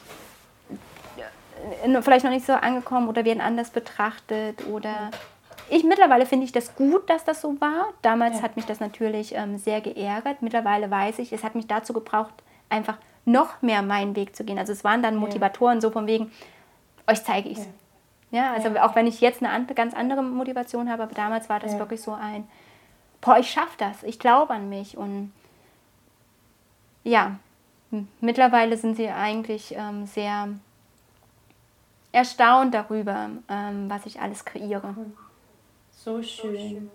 vielleicht 2.03 2.24
noch 2.24 2.33
nicht 2.33 2.46
so 2.46 2.53
angekommen 2.53 3.09
oder 3.09 3.24
werden 3.24 3.40
anders 3.40 3.70
betrachtet 3.70 4.66
oder 4.66 5.11
ich 5.70 5.85
mittlerweile 5.85 6.27
finde 6.27 6.44
ich 6.44 6.53
das 6.53 6.74
gut, 6.77 7.09
dass 7.09 7.24
das 7.24 7.40
so 7.40 7.61
war. 7.61 7.87
Damals 8.03 8.37
ja. 8.37 8.42
hat 8.42 8.57
mich 8.57 8.66
das 8.66 8.81
natürlich 8.81 9.35
ähm, 9.35 9.59
sehr 9.59 9.81
geärgert. 9.81 10.42
Mittlerweile 10.42 10.90
weiß 10.90 11.18
ich, 11.20 11.33
es 11.33 11.42
hat 11.42 11.55
mich 11.55 11.66
dazu 11.66 11.92
gebraucht, 11.92 12.35
einfach 12.68 12.98
noch 13.24 13.62
mehr 13.62 13.83
meinen 13.83 14.16
Weg 14.16 14.37
zu 14.37 14.44
gehen. 14.44 14.59
Also 14.59 14.72
es 14.72 14.85
waren 14.85 15.03
dann 15.03 15.16
Motivatoren 15.16 15.81
so 15.81 15.90
von 15.90 16.07
wegen, 16.07 16.31
euch 17.07 17.24
zeige 17.24 17.48
ich 17.48 17.59
es. 17.59 17.68
Ja. 18.31 18.44
ja. 18.44 18.53
also 18.53 18.68
ja. 18.68 18.87
auch 18.87 18.94
wenn 18.94 19.07
ich 19.07 19.20
jetzt 19.20 19.42
eine 19.42 19.64
ganz 19.74 19.94
andere 19.94 20.22
Motivation 20.22 20.90
habe, 20.90 21.05
aber 21.05 21.14
damals 21.14 21.48
war 21.48 21.61
das 21.61 21.79
wirklich 21.79 22.03
so 22.03 22.12
ein, 22.12 22.46
boah, 23.20 23.38
ich 23.38 23.50
schaffe 23.50 23.77
das, 23.79 24.03
ich 24.03 24.18
glaube 24.18 24.53
an 24.53 24.68
mich 24.68 24.96
und 24.96 25.33
ja, 27.05 27.37
mittlerweile 28.20 28.77
sind 28.77 28.96
sie 28.96 29.09
eigentlich 29.09 29.74
ähm, 29.77 30.07
sehr 30.07 30.48
erstaunt 32.14 32.72
darüber, 32.72 33.31
ähm, 33.48 33.90
was 33.90 34.07
ich 34.07 34.20
alles 34.20 34.44
kreiere. 34.44 34.94
So 35.90 36.22
schön. 36.22 36.90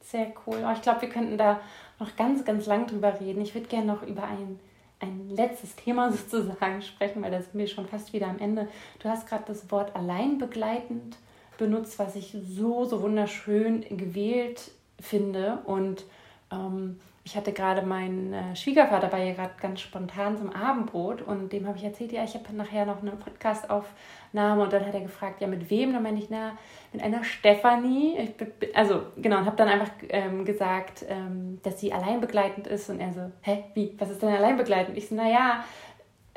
Sehr 0.00 0.32
cool. 0.46 0.64
Oh, 0.66 0.72
ich 0.72 0.82
glaube, 0.82 1.02
wir 1.02 1.10
könnten 1.10 1.36
da 1.36 1.60
noch 1.98 2.16
ganz, 2.16 2.44
ganz 2.44 2.66
lang 2.66 2.86
drüber 2.86 3.20
reden. 3.20 3.42
Ich 3.42 3.54
würde 3.54 3.68
gerne 3.68 3.86
noch 3.86 4.02
über 4.02 4.24
ein, 4.24 4.58
ein 5.00 5.28
letztes 5.28 5.76
Thema 5.76 6.10
sozusagen 6.12 6.80
sprechen, 6.82 7.22
weil 7.22 7.30
da 7.30 7.40
sind 7.42 7.54
wir 7.54 7.66
schon 7.66 7.86
fast 7.86 8.12
wieder 8.12 8.28
am 8.28 8.38
Ende. 8.38 8.68
Du 9.00 9.08
hast 9.08 9.28
gerade 9.28 9.44
das 9.46 9.70
Wort 9.70 9.94
alleinbegleitend 9.94 11.16
benutzt, 11.58 11.98
was 11.98 12.16
ich 12.16 12.34
so, 12.48 12.84
so 12.86 13.02
wunderschön 13.02 13.84
gewählt 13.90 14.70
finde. 14.98 15.58
Und 15.66 16.04
ähm, 16.50 16.98
ich 17.24 17.36
hatte 17.36 17.52
gerade 17.52 17.82
meinen 17.82 18.32
äh, 18.32 18.56
Schwiegervater 18.56 19.06
bei 19.06 19.28
ihr 19.28 19.34
gerade 19.34 19.52
ganz 19.60 19.80
spontan 19.80 20.36
zum 20.36 20.50
Abendbrot 20.50 21.22
und 21.22 21.52
dem 21.52 21.68
habe 21.68 21.78
ich 21.78 21.84
erzählt, 21.84 22.10
ja, 22.10 22.24
ich 22.24 22.34
habe 22.34 22.52
nachher 22.54 22.84
noch 22.84 23.00
eine 23.00 23.12
Podcast-Aufnahme 23.12 24.62
und 24.62 24.72
dann 24.72 24.84
hat 24.84 24.94
er 24.94 25.02
gefragt, 25.02 25.40
ja, 25.40 25.46
mit 25.46 25.70
wem? 25.70 25.92
Dann 25.92 26.02
meinte 26.02 26.20
ich, 26.20 26.30
na, 26.30 26.58
mit 26.92 27.00
einer 27.00 27.22
Stefanie. 27.22 28.34
Also, 28.74 29.02
genau, 29.16 29.38
und 29.38 29.46
habe 29.46 29.56
dann 29.56 29.68
einfach 29.68 29.90
ähm, 30.08 30.44
gesagt, 30.44 31.04
ähm, 31.08 31.60
dass 31.62 31.78
sie 31.78 31.92
alleinbegleitend 31.92 32.66
ist 32.66 32.90
und 32.90 32.98
er 32.98 33.12
so, 33.12 33.30
hä, 33.42 33.64
wie, 33.74 33.94
was 33.98 34.10
ist 34.10 34.20
denn 34.20 34.34
alleinbegleitend? 34.34 34.98
Ich 34.98 35.08
so, 35.08 35.14
naja, 35.14 35.64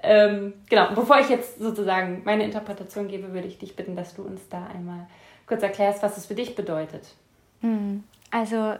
ähm, 0.03 0.53
genau, 0.69 0.93
bevor 0.93 1.19
ich 1.19 1.29
jetzt 1.29 1.57
sozusagen 1.57 2.21
meine 2.25 2.43
Interpretation 2.43 3.07
gebe, 3.07 3.33
würde 3.33 3.47
ich 3.47 3.57
dich 3.57 3.75
bitten, 3.75 3.95
dass 3.95 4.13
du 4.13 4.21
uns 4.21 4.47
da 4.49 4.67
einmal 4.67 5.07
kurz 5.47 5.63
erklärst, 5.63 6.03
was 6.03 6.17
es 6.17 6.27
für 6.27 6.35
dich 6.35 6.55
bedeutet. 6.55 7.15
Hm, 7.61 8.03
also 8.29 8.75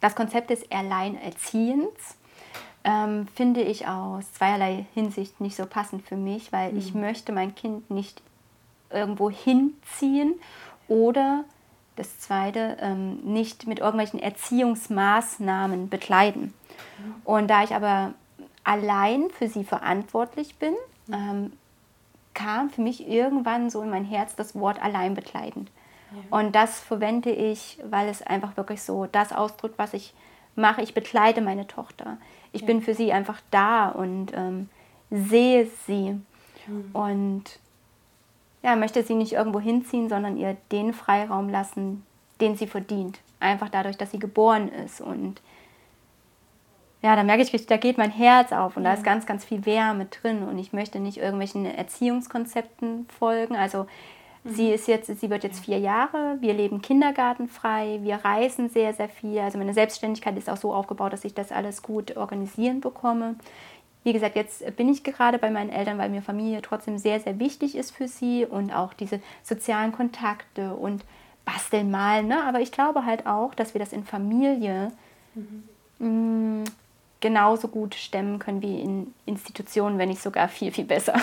das 0.00 0.14
Konzept 0.14 0.50
des 0.50 0.70
Alleinerziehens 0.70 2.16
ähm, 2.84 3.26
finde 3.34 3.62
ich 3.62 3.88
aus 3.88 4.32
zweierlei 4.32 4.86
Hinsicht 4.94 5.40
nicht 5.40 5.56
so 5.56 5.66
passend 5.66 6.06
für 6.06 6.16
mich, 6.16 6.52
weil 6.52 6.72
mhm. 6.72 6.78
ich 6.78 6.94
möchte 6.94 7.32
mein 7.32 7.54
Kind 7.54 7.90
nicht 7.90 8.22
irgendwo 8.90 9.30
hinziehen 9.30 10.34
oder 10.88 11.44
das 11.96 12.20
zweite, 12.20 12.76
ähm, 12.80 13.18
nicht 13.24 13.66
mit 13.66 13.80
irgendwelchen 13.80 14.20
Erziehungsmaßnahmen 14.20 15.88
bekleiden. 15.88 16.54
Mhm. 16.98 17.14
Und 17.24 17.48
da 17.48 17.64
ich 17.64 17.74
aber 17.74 18.12
allein 18.64 19.30
für 19.30 19.48
sie 19.48 19.64
verantwortlich 19.64 20.56
bin, 20.56 20.74
mhm. 21.06 21.14
ähm, 21.14 21.52
kam 22.34 22.70
für 22.70 22.82
mich 22.82 23.08
irgendwann 23.08 23.70
so 23.70 23.82
in 23.82 23.90
mein 23.90 24.04
Herz 24.04 24.36
das 24.36 24.54
Wort 24.54 24.80
allein 24.80 25.14
bekleiden. 25.14 25.68
Ja. 26.12 26.38
Und 26.38 26.54
das 26.54 26.80
verwende 26.80 27.30
ich, 27.30 27.78
weil 27.84 28.08
es 28.08 28.22
einfach 28.22 28.56
wirklich 28.56 28.82
so 28.82 29.06
das 29.06 29.32
ausdrückt, 29.32 29.78
was 29.78 29.94
ich 29.94 30.14
mache. 30.54 30.82
Ich 30.82 30.94
bekleide 30.94 31.40
meine 31.40 31.66
Tochter. 31.66 32.16
Ich 32.52 32.62
ja. 32.62 32.66
bin 32.66 32.82
für 32.82 32.94
sie 32.94 33.12
einfach 33.12 33.40
da 33.50 33.88
und 33.88 34.32
ähm, 34.34 34.68
sehe 35.10 35.68
sie. 35.86 36.20
Mhm. 36.66 36.90
Und 36.92 37.44
ja, 38.62 38.74
möchte 38.76 39.02
sie 39.02 39.14
nicht 39.14 39.32
irgendwo 39.32 39.60
hinziehen, 39.60 40.08
sondern 40.08 40.36
ihr 40.36 40.56
den 40.72 40.92
Freiraum 40.92 41.48
lassen, 41.48 42.04
den 42.40 42.56
sie 42.56 42.66
verdient. 42.66 43.20
Einfach 43.38 43.68
dadurch, 43.68 43.96
dass 43.96 44.10
sie 44.10 44.18
geboren 44.18 44.68
ist. 44.68 45.00
Und 45.00 45.40
ja, 47.02 47.14
da 47.14 47.22
merke 47.22 47.42
ich 47.42 47.66
da 47.66 47.76
geht 47.76 47.98
mein 47.98 48.10
Herz 48.10 48.52
auf 48.52 48.76
und 48.76 48.84
da 48.84 48.94
ist 48.94 49.04
ganz, 49.04 49.26
ganz 49.26 49.44
viel 49.44 49.64
Wärme 49.66 50.06
drin. 50.06 50.42
Und 50.42 50.58
ich 50.58 50.72
möchte 50.72 50.98
nicht 50.98 51.18
irgendwelchen 51.18 51.66
Erziehungskonzepten 51.66 53.06
folgen. 53.08 53.54
Also 53.54 53.86
Sie 54.48 54.70
ist 54.70 54.86
jetzt, 54.86 55.08
sie 55.20 55.30
wird 55.30 55.44
jetzt 55.44 55.64
vier 55.64 55.78
Jahre. 55.78 56.36
Wir 56.40 56.54
leben 56.54 56.80
kindergartenfrei. 56.80 58.00
Wir 58.02 58.16
reisen 58.16 58.68
sehr, 58.68 58.94
sehr 58.94 59.08
viel. 59.08 59.38
Also 59.40 59.58
meine 59.58 59.74
Selbstständigkeit 59.74 60.36
ist 60.38 60.48
auch 60.48 60.56
so 60.56 60.72
aufgebaut, 60.72 61.12
dass 61.12 61.24
ich 61.24 61.34
das 61.34 61.52
alles 61.52 61.82
gut 61.82 62.16
organisieren 62.16 62.80
bekomme. 62.80 63.36
Wie 64.04 64.12
gesagt, 64.12 64.36
jetzt 64.36 64.76
bin 64.76 64.88
ich 64.88 65.02
gerade 65.02 65.38
bei 65.38 65.50
meinen 65.50 65.70
Eltern, 65.70 65.98
weil 65.98 66.10
mir 66.10 66.22
Familie 66.22 66.62
trotzdem 66.62 66.96
sehr, 66.96 67.18
sehr 67.18 67.40
wichtig 67.40 67.74
ist 67.74 67.90
für 67.90 68.06
sie 68.06 68.46
und 68.46 68.72
auch 68.72 68.94
diese 68.94 69.20
sozialen 69.42 69.90
Kontakte 69.90 70.74
und 70.74 71.02
basteln, 71.44 71.90
malen. 71.90 72.28
Ne? 72.28 72.44
Aber 72.44 72.60
ich 72.60 72.70
glaube 72.70 73.04
halt 73.04 73.26
auch, 73.26 73.54
dass 73.54 73.74
wir 73.74 73.80
das 73.80 73.92
in 73.92 74.04
Familie 74.04 74.92
mhm. 75.34 76.60
mh, 76.60 76.64
genauso 77.20 77.66
gut 77.66 77.96
stemmen 77.96 78.38
können 78.38 78.62
wie 78.62 78.80
in 78.80 79.12
Institutionen, 79.24 79.98
wenn 79.98 80.10
nicht 80.10 80.22
sogar 80.22 80.48
viel, 80.48 80.70
viel 80.70 80.84
besser. 80.84 81.14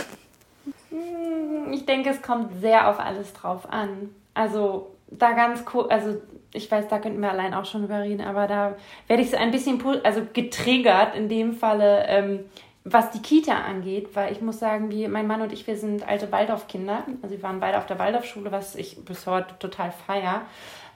Hm, 0.94 1.74
ich 1.74 1.86
denke, 1.86 2.12
es 2.12 2.22
kommt 2.22 2.62
sehr 2.62 2.90
auf 2.90 3.00
alles 3.00 3.34
drauf 3.34 3.72
an. 3.72 4.14
Also 4.36 4.92
da 5.10 5.32
ganz 5.32 5.64
cool, 5.74 5.88
also 5.90 6.22
ich 6.54 6.70
weiß, 6.70 6.88
da 6.88 7.00
könnten 7.00 7.20
wir 7.20 7.32
allein 7.32 7.56
auch 7.56 7.66
schon 7.66 7.84
über 7.84 8.02
reden, 8.02 8.22
aber 8.22 8.48
da 8.48 8.76
werde 9.08 9.24
ich 9.24 9.32
so 9.32 9.38
ein 9.38 9.50
bisschen 9.50 9.84
also 10.04 10.22
getriggert 10.34 11.16
in 11.16 11.30
dem 11.30 11.54
Falle, 11.54 12.06
ähm, 12.08 12.46
was 12.86 13.12
die 13.12 13.22
Kita 13.22 13.54
angeht, 13.54 14.10
weil 14.14 14.32
ich 14.34 14.42
muss 14.42 14.60
sagen, 14.60 14.92
wie 14.92 15.08
mein 15.08 15.26
Mann 15.26 15.42
und 15.42 15.54
ich, 15.54 15.66
wir 15.66 15.78
sind 15.78 16.08
alte 16.08 16.32
Waldorfkinder. 16.32 17.06
Also 17.22 17.36
wir 17.36 17.42
waren 17.42 17.62
beide 17.62 17.78
auf 17.78 17.86
der 17.86 17.98
Waldorfschule, 17.98 18.52
was 18.52 18.76
ich 18.76 19.04
bis 19.06 19.26
heute 19.26 19.58
total 19.58 19.92
feier 19.92 20.42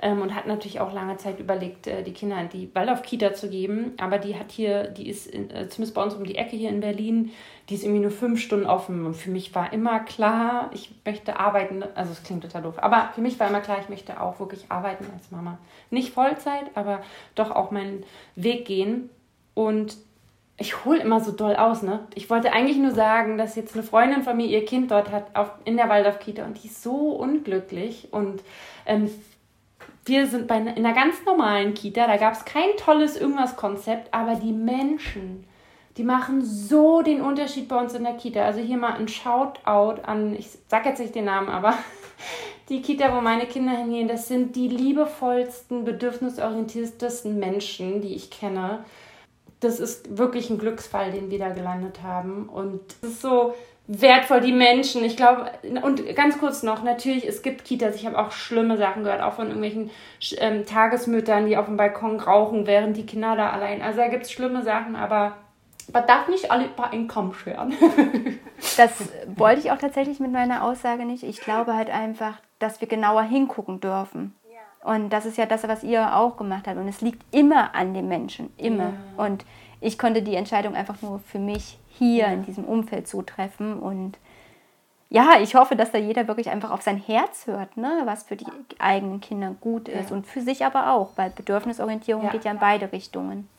ähm, 0.01 0.21
und 0.21 0.35
hat 0.35 0.47
natürlich 0.47 0.81
auch 0.81 0.93
lange 0.93 1.15
Zeit 1.15 1.39
überlegt, 1.39 1.87
äh, 1.87 2.03
die 2.03 2.11
Kinder 2.11 2.39
in 2.41 2.49
die 2.49 2.69
Waldorf-Kita 2.75 3.33
zu 3.33 3.49
geben. 3.49 3.93
Aber 3.97 4.17
die 4.17 4.37
hat 4.37 4.51
hier, 4.51 4.83
die 4.89 5.07
ist 5.07 5.27
in, 5.27 5.49
äh, 5.49 5.69
zumindest 5.69 5.95
bei 5.95 6.03
uns 6.03 6.13
um 6.13 6.25
die 6.25 6.35
Ecke 6.35 6.57
hier 6.57 6.69
in 6.69 6.81
Berlin, 6.81 7.31
die 7.69 7.75
ist 7.75 7.83
irgendwie 7.83 8.01
nur 8.01 8.11
fünf 8.11 8.41
Stunden 8.41 8.65
offen. 8.65 9.05
Und 9.05 9.15
für 9.15 9.29
mich 9.29 9.53
war 9.53 9.73
immer 9.73 9.99
klar, 9.99 10.69
ich 10.73 10.91
möchte 11.05 11.39
arbeiten. 11.39 11.83
Also 11.95 12.11
es 12.11 12.23
klingt 12.23 12.43
total 12.43 12.61
doof. 12.61 12.75
Aber 12.77 13.09
für 13.13 13.21
mich 13.21 13.39
war 13.39 13.47
immer 13.47 13.61
klar, 13.61 13.77
ich 13.81 13.89
möchte 13.89 14.21
auch 14.21 14.39
wirklich 14.39 14.65
arbeiten 14.69 15.05
als 15.13 15.31
Mama. 15.31 15.57
Nicht 15.89 16.13
Vollzeit, 16.13 16.65
aber 16.75 17.01
doch 17.35 17.51
auch 17.51 17.71
meinen 17.71 18.03
Weg 18.35 18.65
gehen. 18.65 19.09
Und 19.53 19.97
ich 20.59 20.85
hole 20.85 20.99
immer 20.99 21.19
so 21.19 21.31
doll 21.31 21.55
aus, 21.55 21.83
ne? 21.83 22.07
Ich 22.15 22.29
wollte 22.29 22.51
eigentlich 22.51 22.77
nur 22.77 22.91
sagen, 22.91 23.37
dass 23.37 23.55
jetzt 23.55 23.75
eine 23.75 23.83
Freundin 23.83 24.23
von 24.23 24.35
mir 24.35 24.47
ihr 24.47 24.65
Kind 24.65 24.89
dort 24.89 25.11
hat 25.11 25.35
auf, 25.35 25.51
in 25.65 25.77
der 25.77 25.87
Waldorf-Kita 25.87 26.45
und 26.45 26.61
die 26.61 26.67
ist 26.67 26.81
so 26.81 27.11
unglücklich 27.11 28.07
und 28.11 28.41
ähm, 28.87 29.09
wir 30.05 30.25
sind 30.25 30.47
bei, 30.47 30.57
in 30.57 30.67
einer 30.67 30.93
ganz 30.93 31.23
normalen 31.25 31.73
Kita, 31.73 32.07
da 32.07 32.17
gab 32.17 32.33
es 32.33 32.45
kein 32.45 32.69
tolles 32.77 33.17
irgendwas-Konzept, 33.17 34.13
aber 34.13 34.35
die 34.35 34.53
Menschen, 34.53 35.45
die 35.97 36.03
machen 36.03 36.43
so 36.43 37.01
den 37.01 37.21
Unterschied 37.21 37.67
bei 37.67 37.77
uns 37.77 37.93
in 37.93 38.03
der 38.03 38.13
Kita. 38.13 38.43
Also 38.43 38.59
hier 38.59 38.77
mal 38.77 38.93
ein 38.93 39.07
Shoutout 39.07 40.01
an, 40.03 40.35
ich 40.35 40.49
sag 40.67 40.85
jetzt 40.85 40.99
nicht 40.99 41.15
den 41.15 41.25
Namen, 41.25 41.49
aber 41.49 41.73
die 42.69 42.81
Kita, 42.81 43.15
wo 43.15 43.21
meine 43.21 43.47
Kinder 43.47 43.71
hingehen, 43.71 44.07
das 44.07 44.27
sind 44.27 44.55
die 44.55 44.67
liebevollsten, 44.67 45.85
bedürfnisorientiertesten 45.85 47.39
Menschen, 47.39 48.01
die 48.01 48.15
ich 48.15 48.29
kenne. 48.29 48.85
Das 49.59 49.79
ist 49.79 50.17
wirklich 50.17 50.49
ein 50.49 50.59
Glücksfall, 50.59 51.11
den 51.11 51.31
wir 51.31 51.39
da 51.39 51.49
gelandet 51.49 52.03
haben. 52.03 52.47
Und 52.47 52.81
es 53.01 53.09
ist 53.09 53.21
so, 53.21 53.55
wertvoll, 53.87 54.41
die 54.41 54.51
Menschen. 54.51 55.03
Ich 55.03 55.15
glaube, 55.15 55.49
und 55.81 56.15
ganz 56.15 56.37
kurz 56.39 56.61
noch, 56.61 56.83
natürlich, 56.83 57.25
es 57.27 57.41
gibt 57.41 57.63
Kitas, 57.63 57.95
ich 57.95 58.05
habe 58.05 58.19
auch 58.19 58.31
schlimme 58.31 58.77
Sachen 58.77 59.03
gehört, 59.03 59.21
auch 59.21 59.33
von 59.33 59.47
irgendwelchen 59.47 59.89
ähm, 60.37 60.65
Tagesmüttern, 60.65 61.45
die 61.45 61.57
auf 61.57 61.65
dem 61.65 61.77
Balkon 61.77 62.19
rauchen, 62.19 62.67
während 62.67 62.97
die 62.97 63.05
Kinder 63.05 63.35
da 63.35 63.49
allein. 63.49 63.81
Also 63.81 63.99
da 63.99 64.09
gibt 64.09 64.23
es 64.23 64.31
schlimme 64.31 64.61
Sachen, 64.63 64.95
aber 64.95 65.37
man 65.93 66.07
darf 66.07 66.27
nicht 66.27 66.51
alle 66.51 66.65
über 66.65 66.91
einen 66.91 67.07
Kamm 67.07 67.33
scheren. 67.33 67.73
das 68.77 68.91
wollte 69.35 69.61
ich 69.61 69.71
auch 69.71 69.77
tatsächlich 69.77 70.19
mit 70.19 70.31
meiner 70.31 70.63
Aussage 70.63 71.05
nicht. 71.05 71.23
Ich 71.23 71.39
glaube 71.41 71.75
halt 71.75 71.89
einfach, 71.89 72.39
dass 72.59 72.81
wir 72.81 72.87
genauer 72.87 73.23
hingucken 73.23 73.79
dürfen. 73.79 74.35
Und 74.83 75.09
das 75.09 75.25
ist 75.25 75.37
ja 75.37 75.45
das, 75.45 75.67
was 75.67 75.83
ihr 75.83 76.15
auch 76.15 76.37
gemacht 76.37 76.65
habt. 76.65 76.77
Und 76.77 76.87
es 76.87 77.01
liegt 77.01 77.21
immer 77.35 77.75
an 77.75 77.93
den 77.93 78.07
Menschen, 78.07 78.53
immer. 78.55 78.93
Ja. 79.17 79.25
Und 79.25 79.45
ich 79.81 79.99
konnte 79.99 80.21
die 80.21 80.35
Entscheidung 80.35 80.75
einfach 80.75 81.01
nur 81.01 81.19
für 81.19 81.39
mich 81.39 81.77
hier 81.89 82.27
ja. 82.27 82.31
in 82.31 82.45
diesem 82.45 82.63
Umfeld 82.63 83.07
zutreffen. 83.07 83.79
Und 83.79 84.17
ja, 85.09 85.41
ich 85.41 85.55
hoffe, 85.55 85.75
dass 85.75 85.91
da 85.91 85.97
jeder 85.97 86.27
wirklich 86.27 86.49
einfach 86.49 86.71
auf 86.71 86.81
sein 86.83 86.97
Herz 86.97 87.47
hört, 87.47 87.75
ne? 87.75 88.03
was 88.05 88.23
für 88.23 88.35
die 88.35 88.45
eigenen 88.79 89.19
Kinder 89.19 89.55
gut 89.59 89.89
ist. 89.89 90.11
Und 90.11 90.25
für 90.25 90.41
sich 90.41 90.63
aber 90.63 90.93
auch, 90.93 91.11
weil 91.17 91.31
Bedürfnisorientierung 91.31 92.29
geht 92.29 92.45
ja 92.45 92.51
in 92.51 92.59
beide 92.59 92.91
Richtungen. 92.91 93.49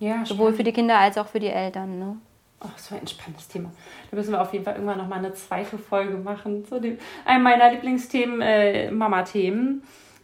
Ja, 0.00 0.24
Sowohl 0.24 0.36
spannend. 0.36 0.56
für 0.56 0.64
die 0.64 0.72
Kinder 0.72 0.98
als 0.98 1.18
auch 1.18 1.26
für 1.28 1.40
die 1.40 1.48
Eltern. 1.48 1.98
Ne? 1.98 2.16
Oh, 2.62 2.68
war 2.90 2.98
ein 2.98 3.06
spannendes 3.06 3.48
Thema. 3.48 3.70
Da 4.10 4.16
müssen 4.16 4.32
wir 4.32 4.40
auf 4.40 4.52
jeden 4.52 4.64
Fall 4.64 4.74
irgendwann 4.74 4.98
nochmal 4.98 5.18
eine 5.18 5.32
zweite 5.34 5.78
Folge 5.78 6.16
machen 6.16 6.64
zu 6.64 6.80
dem, 6.80 6.98
einem 7.24 7.44
meiner 7.44 7.70
Lieblingsthemen, 7.70 8.40
äh, 8.40 8.90
Mama-Themen. 8.90 9.82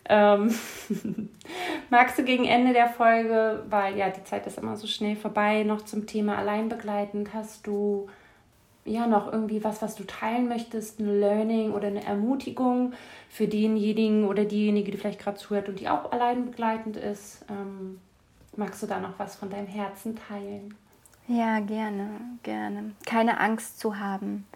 Ähm, 0.08 0.54
magst 1.90 2.18
du 2.18 2.24
gegen 2.24 2.44
Ende 2.44 2.72
der 2.72 2.88
Folge, 2.88 3.64
weil 3.68 3.96
ja 3.96 4.08
die 4.08 4.24
Zeit 4.24 4.46
ist 4.46 4.58
immer 4.58 4.76
so 4.76 4.86
schnell 4.86 5.16
vorbei, 5.16 5.62
noch 5.62 5.82
zum 5.82 6.06
Thema 6.06 6.38
alleinbegleitend, 6.38 7.34
hast 7.34 7.66
du 7.66 8.08
ja 8.84 9.06
noch 9.06 9.30
irgendwie 9.30 9.64
was, 9.64 9.82
was 9.82 9.96
du 9.96 10.04
teilen 10.04 10.48
möchtest, 10.48 11.00
ein 11.00 11.20
Learning 11.20 11.72
oder 11.72 11.88
eine 11.88 12.04
Ermutigung 12.04 12.92
für 13.28 13.48
denjenigen 13.48 14.26
oder 14.26 14.44
diejenige, 14.44 14.92
die 14.92 14.96
vielleicht 14.98 15.20
gerade 15.20 15.38
zuhört 15.38 15.68
und 15.68 15.80
die 15.80 15.88
auch 15.88 16.12
alleinbegleitend 16.12 16.96
ist? 16.96 17.44
Ähm, 17.50 17.98
magst 18.58 18.82
du 18.82 18.86
da 18.86 19.00
noch 19.00 19.18
was 19.18 19.36
von 19.36 19.50
deinem 19.50 19.66
Herzen 19.66 20.16
teilen? 20.28 20.74
Ja, 21.28 21.60
gerne, 21.60 22.08
gerne. 22.42 22.92
Keine 23.04 23.40
Angst 23.40 23.80
zu 23.80 23.98
haben. 23.98 24.46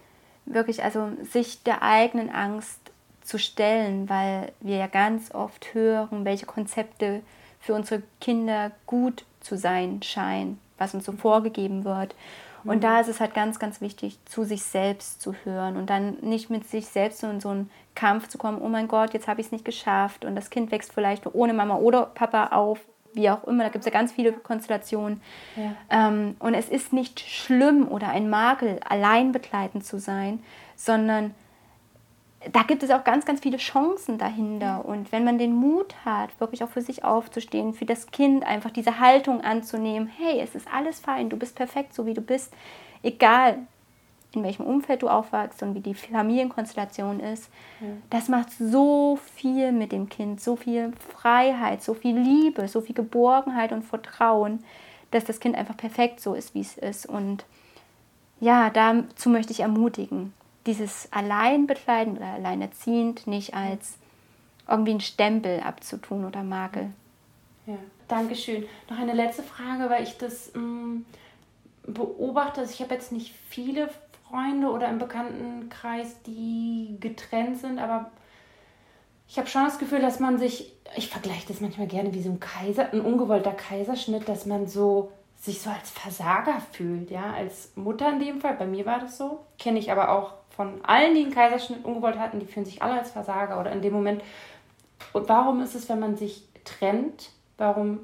Wirklich, 0.46 0.82
also 0.82 1.10
sich 1.22 1.62
der 1.62 1.82
eigenen 1.82 2.30
Angst 2.30 2.78
zu 3.22 3.38
stellen, 3.38 4.08
weil 4.08 4.52
wir 4.60 4.76
ja 4.76 4.86
ganz 4.86 5.34
oft 5.34 5.74
hören, 5.74 6.24
welche 6.24 6.46
Konzepte 6.46 7.22
für 7.60 7.74
unsere 7.74 8.02
Kinder 8.20 8.72
gut 8.86 9.24
zu 9.40 9.56
sein 9.56 10.02
scheinen, 10.02 10.58
was 10.78 10.94
uns 10.94 11.04
so 11.04 11.12
vorgegeben 11.12 11.84
wird. 11.84 12.14
Und 12.64 12.76
mhm. 12.76 12.80
da 12.80 13.00
ist 13.00 13.08
es 13.08 13.20
halt 13.20 13.34
ganz, 13.34 13.58
ganz 13.58 13.80
wichtig, 13.80 14.18
zu 14.24 14.44
sich 14.44 14.62
selbst 14.62 15.20
zu 15.20 15.34
hören 15.44 15.76
und 15.76 15.88
dann 15.88 16.18
nicht 16.20 16.50
mit 16.50 16.68
sich 16.68 16.86
selbst 16.88 17.22
in 17.22 17.40
so 17.40 17.50
einen 17.50 17.70
Kampf 17.94 18.28
zu 18.28 18.38
kommen, 18.38 18.60
oh 18.60 18.68
mein 18.68 18.88
Gott, 18.88 19.14
jetzt 19.14 19.28
habe 19.28 19.40
ich 19.40 19.46
es 19.46 19.52
nicht 19.52 19.64
geschafft 19.64 20.24
und 20.24 20.36
das 20.36 20.50
Kind 20.50 20.70
wächst 20.70 20.92
vielleicht 20.92 21.32
ohne 21.34 21.52
Mama 21.52 21.76
oder 21.76 22.06
Papa 22.06 22.48
auf, 22.48 22.80
wie 23.12 23.30
auch 23.30 23.44
immer, 23.44 23.64
da 23.64 23.68
gibt 23.70 23.84
es 23.84 23.92
ja 23.92 23.98
ganz 23.98 24.12
viele 24.12 24.32
Konstellationen. 24.32 25.20
Ja. 25.56 26.08
Ähm, 26.08 26.36
und 26.38 26.54
es 26.54 26.68
ist 26.68 26.92
nicht 26.92 27.20
schlimm 27.20 27.88
oder 27.88 28.08
ein 28.08 28.30
Makel, 28.30 28.80
allein 28.88 29.32
begleitend 29.32 29.84
zu 29.84 29.98
sein, 29.98 30.42
sondern 30.76 31.34
da 32.52 32.62
gibt 32.62 32.82
es 32.82 32.90
auch 32.90 33.04
ganz, 33.04 33.26
ganz 33.26 33.40
viele 33.40 33.58
Chancen 33.58 34.16
dahinter. 34.16 34.84
Und 34.84 35.12
wenn 35.12 35.24
man 35.24 35.38
den 35.38 35.54
Mut 35.54 35.94
hat, 36.04 36.30
wirklich 36.40 36.62
auch 36.64 36.70
für 36.70 36.80
sich 36.80 37.04
aufzustehen, 37.04 37.74
für 37.74 37.84
das 37.84 38.10
Kind 38.10 38.46
einfach 38.46 38.70
diese 38.70 38.98
Haltung 38.98 39.42
anzunehmen, 39.42 40.10
hey, 40.16 40.40
es 40.40 40.54
ist 40.54 40.66
alles 40.72 41.00
fein, 41.00 41.28
du 41.28 41.36
bist 41.36 41.56
perfekt, 41.56 41.94
so 41.94 42.06
wie 42.06 42.14
du 42.14 42.22
bist, 42.22 42.52
egal 43.02 43.58
in 44.32 44.42
welchem 44.42 44.64
Umfeld 44.64 45.02
du 45.02 45.08
aufwachst 45.08 45.62
und 45.62 45.74
wie 45.74 45.80
die 45.80 45.94
Familienkonstellation 45.94 47.20
ist, 47.20 47.50
ja. 47.80 47.88
das 48.10 48.28
macht 48.28 48.50
so 48.52 49.18
viel 49.34 49.72
mit 49.72 49.92
dem 49.92 50.08
Kind, 50.08 50.40
so 50.40 50.56
viel 50.56 50.92
Freiheit, 51.14 51.82
so 51.82 51.94
viel 51.94 52.16
Liebe, 52.16 52.68
so 52.68 52.80
viel 52.80 52.94
Geborgenheit 52.94 53.72
und 53.72 53.82
Vertrauen, 53.82 54.62
dass 55.10 55.24
das 55.24 55.40
Kind 55.40 55.56
einfach 55.56 55.76
perfekt 55.76 56.20
so 56.20 56.34
ist, 56.34 56.54
wie 56.54 56.60
es 56.60 56.78
ist. 56.78 57.06
Und 57.06 57.44
ja, 58.40 58.70
dazu 58.70 59.28
möchte 59.28 59.52
ich 59.52 59.60
ermutigen 59.60 60.32
dieses 60.66 61.08
Alleinbekleiden 61.10 62.16
oder 62.16 62.26
Alleinerziehend 62.26 63.26
nicht 63.26 63.54
als 63.54 63.96
irgendwie 64.68 64.92
einen 64.92 65.00
Stempel 65.00 65.60
abzutun 65.60 66.24
oder 66.24 66.42
Makel. 66.42 66.90
Ja. 67.66 67.78
Dankeschön. 68.08 68.66
Noch 68.88 68.98
eine 68.98 69.14
letzte 69.14 69.42
Frage, 69.42 69.88
weil 69.88 70.02
ich 70.02 70.18
das 70.18 70.52
mh, 70.54 70.60
mm, 70.60 71.04
beobachte. 71.86 72.60
Also 72.60 72.72
ich 72.72 72.80
habe 72.80 72.94
jetzt 72.94 73.12
nicht 73.12 73.34
viele 73.48 73.88
Freunde 74.30 74.68
oder 74.68 74.88
im 74.88 74.98
Bekanntenkreis, 74.98 76.22
die 76.22 76.96
getrennt 77.00 77.58
sind, 77.58 77.78
aber 77.78 78.10
ich 79.28 79.38
habe 79.38 79.48
schon 79.48 79.64
das 79.64 79.78
Gefühl, 79.78 80.00
dass 80.00 80.18
man 80.18 80.38
sich, 80.38 80.72
ich 80.96 81.08
vergleiche 81.08 81.46
das 81.48 81.60
manchmal 81.60 81.86
gerne 81.86 82.14
wie 82.14 82.22
so 82.22 82.30
ein 82.30 82.40
Kaiser, 82.40 82.92
ein 82.92 83.00
ungewollter 83.00 83.52
Kaiserschnitt, 83.52 84.28
dass 84.28 84.46
man 84.46 84.66
so 84.66 85.12
sich 85.40 85.60
so 85.60 85.70
als 85.70 85.90
Versager 85.90 86.60
fühlt, 86.72 87.10
ja, 87.10 87.32
als 87.32 87.72
Mutter 87.74 88.10
in 88.10 88.20
dem 88.20 88.40
Fall. 88.40 88.54
Bei 88.54 88.66
mir 88.66 88.84
war 88.86 88.98
das 88.98 89.16
so. 89.16 89.40
Kenne 89.58 89.78
ich 89.78 89.90
aber 89.90 90.10
auch 90.10 90.34
von 90.50 90.84
allen, 90.84 91.14
die 91.14 91.22
einen 91.22 91.32
Kaiserschnitt 91.32 91.84
ungewollt 91.84 92.18
hatten, 92.18 92.40
die 92.40 92.46
fühlen 92.46 92.66
sich 92.66 92.82
alle 92.82 92.98
als 92.98 93.12
Versager 93.12 93.58
oder 93.58 93.72
in 93.72 93.82
dem 93.82 93.92
Moment. 93.92 94.22
Und 95.12 95.28
warum 95.28 95.62
ist 95.62 95.74
es, 95.74 95.88
wenn 95.88 96.00
man 96.00 96.16
sich 96.16 96.46
trennt, 96.64 97.30
warum 97.56 98.00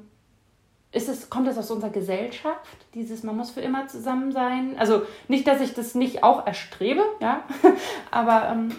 ist 0.91 1.09
es, 1.09 1.29
kommt 1.29 1.47
das 1.47 1.57
aus 1.57 1.69
unserer 1.69 1.89
Gesellschaft, 1.89 2.77
dieses, 2.93 3.23
man 3.23 3.35
muss 3.35 3.51
für 3.51 3.61
immer 3.61 3.87
zusammen 3.87 4.31
sein? 4.31 4.75
Also 4.79 5.03
nicht, 5.27 5.47
dass 5.47 5.61
ich 5.61 5.73
das 5.73 5.95
nicht 5.95 6.23
auch 6.23 6.47
erstrebe, 6.47 7.03
ja, 7.19 7.43
aber 8.11 8.49
ähm, 8.49 8.75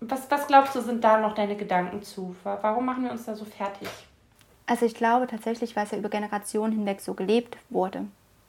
was, 0.00 0.30
was 0.30 0.46
glaubst 0.46 0.74
du, 0.74 0.80
sind 0.80 1.04
da 1.04 1.18
noch 1.20 1.34
deine 1.34 1.56
Gedanken 1.56 2.02
zu? 2.02 2.34
Warum 2.42 2.84
machen 2.84 3.04
wir 3.04 3.12
uns 3.12 3.24
da 3.24 3.34
so 3.34 3.44
fertig? 3.44 3.88
Also 4.66 4.84
ich 4.84 4.94
glaube 4.94 5.26
tatsächlich, 5.28 5.76
weil 5.76 5.84
es 5.84 5.92
ja 5.92 5.98
über 5.98 6.08
Generationen 6.08 6.72
hinweg 6.72 7.00
so 7.00 7.14
gelebt 7.14 7.56
wurde. 7.70 8.06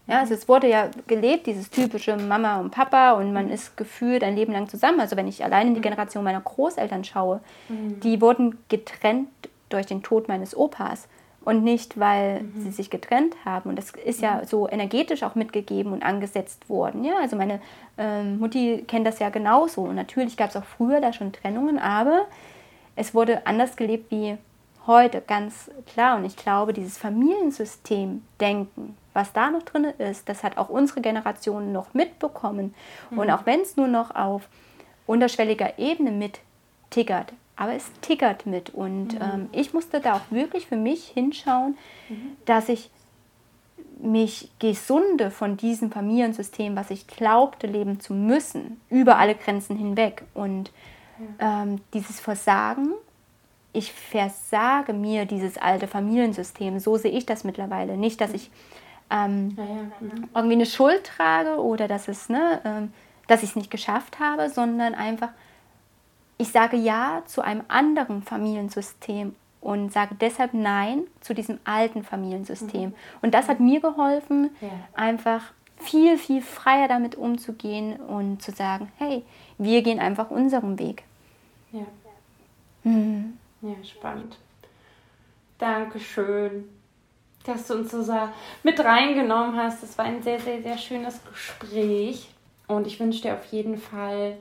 Ja, 0.08 0.20
also 0.20 0.34
es 0.34 0.48
wurde 0.48 0.70
ja 0.70 0.90
gelebt, 1.06 1.48
dieses 1.48 1.70
typische 1.70 2.16
Mama 2.16 2.60
und 2.60 2.72
Papa 2.72 3.12
und 3.12 3.34
man 3.34 3.50
ist 3.50 3.76
gefühlt 3.76 4.24
ein 4.24 4.36
Leben 4.36 4.54
lang 4.54 4.70
zusammen. 4.70 5.02
Also 5.02 5.18
wenn 5.18 5.28
ich 5.28 5.44
allein 5.44 5.68
in 5.68 5.76
die 5.76 5.82
Generation 5.82 6.24
meiner 6.24 6.40
Großeltern 6.40 7.04
schaue, 7.04 7.42
mhm. 7.68 8.00
die 8.00 8.22
wurden 8.22 8.58
getrennt 8.70 9.30
durch 9.70 9.86
den 9.86 10.02
Tod 10.02 10.30
meines 10.30 10.56
Opas 10.56 11.08
und 11.48 11.64
nicht, 11.64 11.98
weil 11.98 12.42
mhm. 12.42 12.62
sie 12.62 12.72
sich 12.72 12.90
getrennt 12.90 13.34
haben. 13.46 13.70
Und 13.70 13.78
das 13.78 13.92
ist 13.92 14.20
ja 14.22 14.46
so 14.46 14.68
energetisch 14.68 15.24
auch 15.24 15.36
mitgegeben 15.36 15.94
und 15.94 16.04
angesetzt 16.04 16.68
worden. 16.68 17.06
Ja, 17.06 17.14
also 17.22 17.38
meine 17.38 17.62
ähm, 17.98 18.38
Mutti 18.38 18.84
kennt 18.86 19.08
das 19.08 19.20
ja 19.20 19.30
genauso. 19.30 19.84
Und 19.84 19.96
natürlich 19.96 20.36
gab 20.36 20.50
es 20.50 20.58
auch 20.58 20.66
früher 20.66 21.00
da 21.00 21.14
schon 21.14 21.32
Trennungen, 21.32 21.80
aber 21.80 22.26
es 22.98 23.16
wurde 23.16 23.48
anders 23.48 23.78
gelebt 23.78 24.12
wie 24.12 24.38
heute, 24.88 25.22
ganz 25.22 25.72
klar. 25.86 26.18
Und 26.18 26.26
ich 26.26 26.36
glaube, 26.36 26.74
dieses 26.74 26.98
Familiensystem 26.98 28.24
denken, 28.42 28.98
was 29.14 29.32
da 29.32 29.50
noch 29.50 29.64
drin 29.64 29.86
ist, 30.00 30.28
das 30.28 30.44
hat 30.44 30.58
auch 30.58 30.68
unsere 30.68 31.00
Generation 31.00 31.72
noch 31.72 31.94
mitbekommen. 31.94 32.76
Mhm. 33.10 33.20
Und 33.20 33.32
auch 33.32 33.46
wenn 33.46 33.62
es 33.62 33.78
nur 33.78 33.88
noch 33.88 34.14
auf 34.14 34.50
unterschwelliger 35.06 35.80
Ebene 35.80 36.12
mit 36.12 36.42
tickert, 36.90 37.32
aber 37.58 37.74
es 37.74 37.92
tickert 38.02 38.46
mit. 38.46 38.70
Und 38.70 39.16
mhm. 39.16 39.22
ähm, 39.22 39.50
ich 39.52 39.74
musste 39.74 40.00
da 40.00 40.14
auch 40.14 40.32
wirklich 40.32 40.68
für 40.68 40.78
mich 40.78 41.08
hinschauen, 41.08 41.78
mhm. 42.08 42.38
dass 42.46 42.70
ich 42.70 42.90
mich 44.00 44.52
gesunde 44.60 45.32
von 45.32 45.58
diesem 45.58 45.92
Familiensystem, 45.92 46.76
was 46.76 46.92
ich 46.92 47.08
glaubte 47.08 47.66
leben 47.68 48.00
zu 48.00 48.14
müssen, 48.14 48.80
über 48.90 49.18
alle 49.18 49.36
Grenzen 49.36 49.76
hinweg. 49.76 50.24
Und 50.36 50.72
ja. 51.40 51.64
ähm, 51.64 51.82
dieses 51.94 52.20
Versagen, 52.20 52.94
ich 53.74 53.92
versage 53.92 54.94
mir 54.94 55.26
dieses 55.26 55.58
alte 55.58 55.88
Familiensystem, 55.88 56.80
so 56.80 56.98
sehe 56.98 57.12
ich 57.12 57.26
das 57.26 57.44
mittlerweile. 57.44 57.98
Nicht, 57.98 58.22
dass 58.22 58.34
ich 58.34 58.52
ähm, 59.10 59.56
ja, 59.58 59.64
ja. 59.64 59.72
Mhm. 60.00 60.30
irgendwie 60.36 60.56
eine 60.56 60.66
Schuld 60.66 61.04
trage 61.06 61.62
oder 61.62 61.88
dass, 61.88 62.08
es, 62.08 62.30
ne, 62.30 62.62
ähm, 62.66 62.94
dass 63.28 63.44
ich 63.44 63.50
es 63.50 63.56
nicht 63.56 63.72
geschafft 63.72 64.20
habe, 64.20 64.50
sondern 64.50 64.96
einfach, 64.96 65.30
ich 66.38 66.50
sage 66.50 66.78
Ja 66.78 67.24
zu 67.26 67.42
einem 67.42 67.64
anderen 67.68 68.22
Familiensystem 68.22 69.36
und 69.62 69.92
sage 69.92 70.16
deshalb 70.20 70.54
Nein 70.54 71.04
zu 71.22 71.34
diesem 71.34 71.60
alten 71.64 72.04
Familiensystem. 72.04 72.90
Mhm. 72.90 72.96
Und 73.22 73.34
das 73.34 73.48
hat 73.48 73.60
mir 73.60 73.82
geholfen, 73.82 74.52
ja. 74.62 74.70
einfach 74.94 75.42
viel, 75.78 76.18
viel 76.18 76.42
freier 76.42 76.88
damit 76.88 77.16
umzugehen 77.16 77.98
und 77.98 78.42
zu 78.42 78.52
sagen, 78.52 78.92
hey, 78.98 79.24
wir 79.58 79.82
gehen 79.82 80.00
einfach 80.00 80.30
unseren 80.30 80.80
Weg. 80.80 81.04
Ja. 81.72 81.86
Mhm. 82.84 83.38
Ja, 83.62 83.76
spannend. 83.84 84.38
Dankeschön, 85.58 86.70
dass 87.44 87.68
du 87.68 87.76
uns 87.76 87.92
so 87.92 88.06
mit 88.64 88.80
reingenommen 88.80 89.56
hast. 89.56 89.82
Das 89.82 89.98
war 89.98 90.06
ein 90.06 90.22
sehr, 90.22 90.40
sehr, 90.40 90.62
sehr 90.62 90.78
schönes 90.78 91.20
Gespräch. 91.26 92.30
Und 92.68 92.86
ich 92.86 93.00
wünsche 93.00 93.22
dir 93.22 93.34
auf 93.34 93.46
jeden 93.46 93.78
Fall 93.78 94.38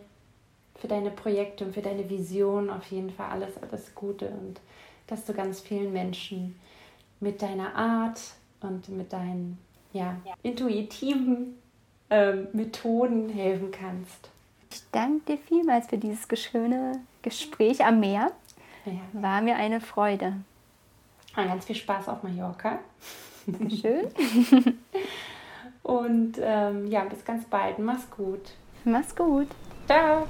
für 0.78 0.88
deine 0.88 1.10
Projekte 1.10 1.64
und 1.64 1.74
für 1.74 1.82
deine 1.82 2.08
Vision 2.08 2.70
auf 2.70 2.90
jeden 2.90 3.10
Fall 3.10 3.30
alles, 3.30 3.54
alles 3.62 3.94
Gute 3.94 4.28
und 4.28 4.60
dass 5.06 5.24
du 5.24 5.32
ganz 5.32 5.60
vielen 5.60 5.92
Menschen 5.92 6.58
mit 7.20 7.40
deiner 7.42 7.74
Art 7.74 8.20
und 8.60 8.88
mit 8.88 9.12
deinen 9.12 9.58
ja, 9.92 10.16
intuitiven 10.42 11.56
ähm, 12.10 12.48
Methoden 12.52 13.28
helfen 13.28 13.70
kannst. 13.70 14.30
Ich 14.70 14.82
danke 14.92 15.36
dir 15.36 15.38
vielmals 15.38 15.86
für 15.86 15.98
dieses 15.98 16.26
schöne 16.38 17.00
Gespräch 17.22 17.84
am 17.84 18.00
Meer. 18.00 18.32
Ja. 18.84 18.92
War 19.12 19.40
mir 19.40 19.56
eine 19.56 19.80
Freude. 19.80 20.34
Und 21.36 21.46
ganz 21.46 21.64
viel 21.64 21.76
Spaß 21.76 22.08
auf 22.08 22.22
Mallorca. 22.22 22.78
Schön. 23.68 24.08
und 25.82 26.36
ähm, 26.40 26.86
ja, 26.90 27.04
bis 27.04 27.24
ganz 27.24 27.44
bald. 27.44 27.78
Mach's 27.78 28.10
gut. 28.10 28.52
Mach's 28.84 29.14
gut. 29.14 29.48
Ciao. 29.86 30.26